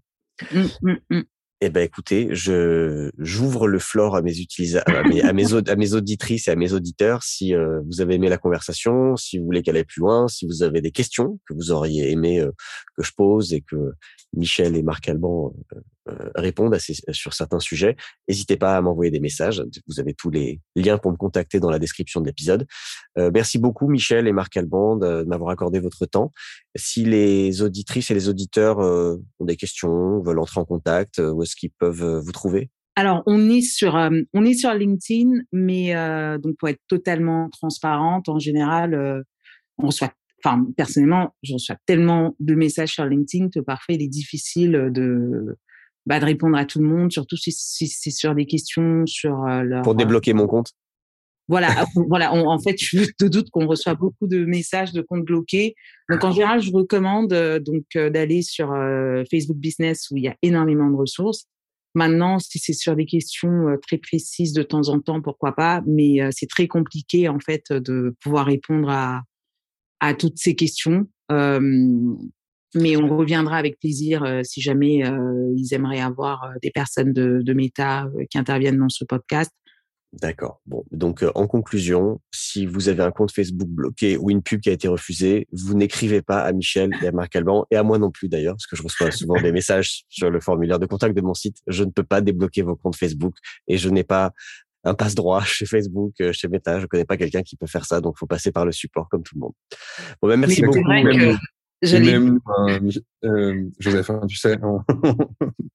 Mmh, 0.52 0.64
mmh, 0.82 0.96
mmh. 1.10 1.22
Eh 1.66 1.70
ben, 1.70 1.82
écoutez, 1.82 2.28
je 2.36 3.10
j'ouvre 3.18 3.70
le 3.70 3.80
floor 3.80 4.18
à 4.18 4.22
mes 4.22 4.38
utilisateurs, 4.38 4.98
à 4.98 5.04
mes, 5.04 5.22
à 5.22 5.32
mes, 5.32 5.94
auditrices 5.94 6.50
et 6.50 6.52
à 6.52 6.58
mes 6.58 6.74
auditeurs. 6.74 7.24
Si 7.24 7.56
euh, 7.56 7.80
vous 7.86 8.02
avez 8.02 8.16
aimé 8.16 8.28
la 8.28 8.38
conversation, 8.38 9.16
si 9.16 9.38
vous 9.38 9.46
voulez 9.46 9.62
qu'elle 9.62 9.78
aille 9.78 9.86
plus 9.86 10.02
loin, 10.02 10.28
si 10.28 10.46
vous 10.46 10.62
avez 10.62 10.82
des 10.82 10.92
questions 10.92 11.40
que 11.48 11.54
vous 11.54 11.72
auriez 11.72 12.12
aimé 12.12 12.42
euh, 12.42 12.52
que 12.98 13.04
je 13.04 13.14
pose 13.16 13.54
et 13.54 13.62
que 13.62 13.94
Michel 14.34 14.76
et 14.76 14.84
Marc 14.84 15.08
Alban 15.08 15.54
euh, 15.74 15.80
euh, 16.10 16.30
répondent 16.36 16.74
à 16.74 16.80
ces, 16.80 16.96
sur 17.12 17.34
certains 17.34 17.60
sujets, 17.60 17.96
n'hésitez 18.28 18.58
pas 18.58 18.76
à 18.76 18.82
m'envoyer 18.82 19.10
des 19.10 19.20
messages. 19.20 19.64
Vous 19.88 20.00
avez 20.00 20.14
tous 20.14 20.30
les 20.30 20.60
liens 20.76 20.98
pour 20.98 21.12
me 21.12 21.18
contacter 21.18 21.60
dans 21.60 21.70
la 21.70 21.80
description 21.80 22.20
de 22.20 22.26
l'épisode. 22.26 22.66
Euh, 23.18 23.32
merci 23.34 23.58
beaucoup 23.58 23.88
Michel 23.88 24.28
et 24.28 24.34
Marc 24.34 24.58
Alban 24.58 24.98
de 24.98 25.24
m'avoir 25.24 25.52
accordé 25.52 25.80
votre 25.80 26.06
temps. 26.06 26.32
Si 26.76 27.06
les 27.06 27.62
auditrices 27.62 28.12
et 28.12 28.14
les 28.14 28.28
auditeurs 28.28 28.80
ont 28.80 29.46
des 29.46 29.56
questions, 29.56 30.22
veulent 30.22 30.40
entrer 30.40 30.60
en 30.60 30.66
contact, 30.66 31.20
où 31.20 31.42
est-ce 31.44 31.56
qu'ils 31.56 31.72
peuvent 31.72 32.18
vous 32.18 32.32
trouver? 32.32 32.70
Alors, 32.96 33.24
on 33.26 33.50
est 33.50 33.62
sur, 33.62 33.96
on 34.34 34.46
est 34.46 34.54
sur 34.54 34.74
LinkedIn, 34.74 35.44
mais 35.52 35.94
donc 36.40 36.58
pour 36.58 36.70
être 36.70 36.82
totalement 36.88 37.50
transparente, 37.50 38.28
en 38.28 38.40
général, 38.40 39.24
on 39.78 39.88
reçoit 39.88 40.14
enfin 40.44 40.66
personnellement, 40.76 41.34
je 41.42 41.54
reçois 41.54 41.78
tellement 41.86 42.36
de 42.40 42.56
messages 42.56 42.94
sur 42.94 43.06
LinkedIn 43.06 43.50
que 43.50 43.60
parfois 43.60 43.96
il 43.96 44.02
est 44.02 44.10
difficile 44.10 44.90
de 44.92 45.58
bah, 46.06 46.20
de 46.20 46.26
répondre 46.26 46.58
à 46.58 46.66
tout 46.66 46.80
le 46.80 46.88
monde, 46.88 47.12
surtout 47.12 47.38
si, 47.38 47.52
c'est 47.52 48.12
sur 48.12 48.36
des 48.36 48.46
questions 48.46 49.06
sur 49.06 49.46
euh, 49.46 49.64
leur... 49.64 49.84
Pour 49.84 49.96
débloquer 49.96 50.34
mon 50.34 50.48
compte. 50.48 50.72
Voilà, 51.48 51.86
voilà. 52.08 52.34
en 52.34 52.60
fait, 52.60 52.78
je 52.80 53.04
te 53.18 53.26
doute 53.26 53.50
qu'on 53.52 53.68
reçoit 53.68 53.96
beaucoup 53.96 54.28
de 54.28 54.46
messages 54.46 54.94
de 54.94 55.02
comptes 55.02 55.26
bloqués. 55.26 55.76
Donc, 56.10 56.24
en 56.24 56.32
général, 56.32 56.62
je 56.62 56.72
recommande 56.72 57.34
euh, 57.34 57.60
donc 57.60 57.84
euh, 57.96 58.10
d'aller 58.10 58.42
sur 58.42 58.68
Facebook 59.30 59.58
Business 59.58 60.10
où 60.12 60.18
il 60.18 60.24
y 60.24 60.28
a 60.28 60.36
énormément 60.42 60.90
de 60.90 60.96
ressources. 60.96 61.46
Maintenant, 61.96 62.40
si 62.40 62.60
c'est 62.60 62.74
sur 62.74 62.96
des 62.96 63.06
questions 63.06 63.78
très 63.88 64.00
précises 64.00 64.54
de 64.54 64.64
temps 64.64 64.90
en 64.90 65.00
temps, 65.00 65.22
pourquoi 65.22 65.54
pas. 65.54 65.84
Mais 65.86 66.22
c'est 66.32 66.50
très 66.50 66.68
compliqué 66.68 67.30
en 67.30 67.38
fait 67.40 67.72
de 67.72 68.16
pouvoir 68.20 68.48
répondre 68.48 68.90
à 68.90 69.22
à 70.00 70.14
toutes 70.14 70.38
ces 70.38 70.56
questions. 70.56 71.08
Mais 72.76 72.98
on 72.98 73.18
reviendra 73.18 73.58
avec 73.58 73.80
plaisir 73.80 74.42
si 74.44 74.62
jamais 74.62 75.04
ils 75.56 75.74
aimeraient 75.74 76.02
avoir 76.02 76.50
des 76.62 76.72
personnes 76.72 77.14
de, 77.14 77.42
de 77.44 77.54
Meta 77.54 78.08
qui 78.30 78.38
interviennent 78.38 78.80
dans 78.80 78.90
ce 78.90 79.06
podcast. 79.06 79.52
D'accord. 80.22 80.62
Bon, 80.68 80.86
donc 80.92 81.26
en 81.34 81.48
conclusion, 81.48 82.22
si 82.32 82.68
vous 82.68 82.88
avez 82.88 83.02
un 83.02 83.10
compte 83.10 83.32
Facebook 83.32 83.68
bloqué 83.68 84.16
ou 84.16 84.30
une 84.30 84.44
pub 84.44 84.62
qui 84.62 84.70
a 84.70 84.74
été 84.74 84.88
refusée, 84.88 85.48
vous 85.52 85.74
n'écrivez 85.74 86.22
pas 86.22 86.42
à 86.42 86.52
Michel 86.52 86.92
et 87.02 87.08
à 87.08 87.12
Marc 87.12 87.36
Alban 87.36 87.66
et 87.72 87.78
à 87.78 87.84
moi 87.84 87.98
non 87.98 88.12
plus 88.12 88.30
d'ailleurs, 88.30 88.54
parce 88.54 88.68
que 88.68 88.76
je 88.76 88.84
reçois 88.84 89.10
souvent 89.12 89.42
des 89.42 89.52
messages 89.52 90.04
sur 90.10 90.30
le 90.30 90.40
formulaire 90.40 90.78
de 90.78 90.86
contact 90.86 91.16
de 91.16 91.22
mon 91.22 91.34
site. 91.34 91.58
Je 91.66 91.84
ne 91.84 91.90
peux 91.90 92.04
pas 92.04 92.22
débloquer 92.22 92.62
vos 92.62 92.76
comptes 92.76 92.96
Facebook 92.96 93.36
et 93.68 93.78
je 93.78 93.90
n'ai 93.90 94.04
pas 94.04 94.34
un 94.84 94.94
passe 94.94 95.16
droit 95.16 95.42
chez 95.46 95.66
Facebook, 95.66 96.14
euh, 96.22 96.32
chez 96.32 96.48
Meta. 96.48 96.80
Je 96.80 96.86
connais 96.86 97.06
pas 97.06 97.18
quelqu'un 97.18 97.42
qui 97.42 97.56
peut 97.56 97.68
faire 97.68 97.86
ça, 97.86 98.00
donc 98.00 98.18
faut 98.18 98.28
passer 98.28 98.52
par 98.52 98.68
le 98.68 98.72
support 98.72 99.10
comme 99.10 99.24
tout 99.24 99.34
le 99.34 99.42
monde. 99.42 99.54
Bon, 100.22 100.28
ben, 100.28 100.38
merci 100.38 100.62
beaucoup. 100.62 100.84
Vrai 100.84 101.04
que 101.04 101.36
même, 101.92 102.40
euh, 102.68 102.92
euh, 103.26 103.70
Joseph, 103.80 104.10
hein, 104.10 104.22
tu 104.28 104.38
sais. 104.38 104.58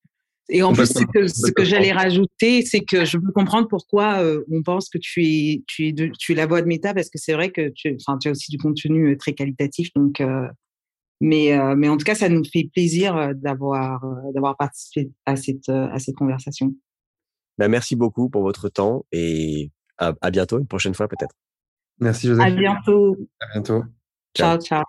Et 0.50 0.62
en 0.62 0.72
plus, 0.72 0.86
ce 0.86 1.04
que, 1.04 1.26
ce 1.26 1.52
que 1.52 1.62
j'allais 1.64 1.92
rajouter, 1.92 2.64
c'est 2.64 2.80
que 2.80 3.04
je 3.04 3.18
peux 3.18 3.32
comprendre 3.32 3.68
pourquoi 3.68 4.22
euh, 4.22 4.44
on 4.50 4.62
pense 4.62 4.88
que 4.88 4.96
tu 4.96 5.22
es, 5.22 5.62
tu 5.66 5.88
es, 5.88 5.92
de, 5.92 6.10
tu 6.18 6.32
es 6.32 6.34
la 6.34 6.46
voix 6.46 6.62
de 6.62 6.66
Meta, 6.66 6.94
parce 6.94 7.10
que 7.10 7.18
c'est 7.18 7.34
vrai 7.34 7.50
que 7.50 7.68
tu, 7.74 7.96
as 8.06 8.30
aussi 8.30 8.50
du 8.50 8.56
contenu 8.56 9.16
très 9.18 9.34
qualitatif. 9.34 9.90
Donc, 9.94 10.22
euh, 10.22 10.48
mais, 11.20 11.52
euh, 11.52 11.74
mais 11.76 11.88
en 11.88 11.98
tout 11.98 12.04
cas, 12.04 12.14
ça 12.14 12.30
nous 12.30 12.44
fait 12.50 12.70
plaisir 12.72 13.34
d'avoir, 13.34 14.02
d'avoir 14.32 14.56
participé 14.56 15.10
à 15.26 15.36
cette, 15.36 15.68
à 15.68 15.98
cette 15.98 16.14
conversation. 16.14 16.74
Ben, 17.58 17.68
merci 17.68 17.94
beaucoup 17.94 18.30
pour 18.30 18.42
votre 18.42 18.70
temps 18.70 19.04
et 19.12 19.70
à, 19.98 20.14
à 20.22 20.30
bientôt, 20.30 20.58
une 20.58 20.66
prochaine 20.66 20.94
fois 20.94 21.08
peut-être. 21.08 21.34
Merci 22.00 22.28
Joseph. 22.28 22.44
À 22.44 22.50
bientôt. 22.50 23.16
À 23.40 23.46
bientôt. 23.52 23.84
ciao. 24.34 24.58
ciao. 24.58 24.84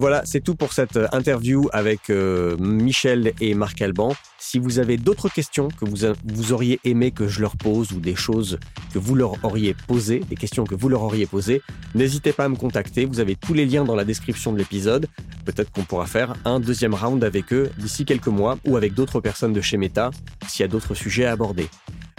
Voilà, 0.00 0.22
c'est 0.24 0.40
tout 0.40 0.54
pour 0.54 0.72
cette 0.74 0.96
euh, 0.96 1.08
interview 1.10 1.68
avec 1.72 2.08
euh, 2.08 2.56
Michel 2.58 3.32
et 3.40 3.52
Marc 3.54 3.82
Alban. 3.82 4.14
Si 4.38 4.60
vous 4.60 4.78
avez 4.78 4.96
d'autres 4.96 5.28
questions 5.28 5.66
que 5.68 5.84
vous, 5.84 6.52
auriez 6.52 6.78
aimé 6.84 7.10
que 7.10 7.26
je 7.26 7.40
leur 7.40 7.56
pose 7.56 7.90
ou 7.90 7.98
des 7.98 8.14
choses 8.14 8.60
que 8.94 9.00
vous 9.00 9.16
leur 9.16 9.44
auriez 9.44 9.74
posées, 9.88 10.20
des 10.20 10.36
questions 10.36 10.62
que 10.62 10.76
vous 10.76 10.88
leur 10.88 11.02
auriez 11.02 11.26
posées, 11.26 11.62
n'hésitez 11.96 12.32
pas 12.32 12.44
à 12.44 12.48
me 12.48 12.54
contacter. 12.54 13.06
Vous 13.06 13.18
avez 13.18 13.34
tous 13.34 13.54
les 13.54 13.66
liens 13.66 13.84
dans 13.84 13.96
la 13.96 14.04
description 14.04 14.52
de 14.52 14.58
l'épisode. 14.58 15.08
Peut-être 15.44 15.72
qu'on 15.72 15.82
pourra 15.82 16.06
faire 16.06 16.34
un 16.44 16.60
deuxième 16.60 16.94
round 16.94 17.24
avec 17.24 17.52
eux 17.52 17.68
d'ici 17.76 18.04
quelques 18.04 18.28
mois 18.28 18.56
ou 18.64 18.76
avec 18.76 18.94
d'autres 18.94 19.20
personnes 19.20 19.52
de 19.52 19.60
chez 19.60 19.78
Meta 19.78 20.12
s'il 20.46 20.62
y 20.62 20.64
a 20.64 20.68
d'autres 20.68 20.94
sujets 20.94 21.24
à 21.24 21.32
aborder. 21.32 21.66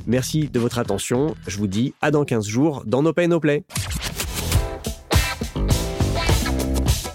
Merci 0.06 0.50
de 0.50 0.60
votre 0.60 0.80
attention. 0.80 1.34
Je 1.48 1.58
vous 1.58 1.68
dis 1.68 1.94
à 2.02 2.12
dans 2.12 2.26
15 2.26 2.46
jours 2.46 2.84
dans 2.86 3.02
No 3.02 3.13
Pay 3.13 3.30
No 3.30 3.39
Play. 3.39 3.63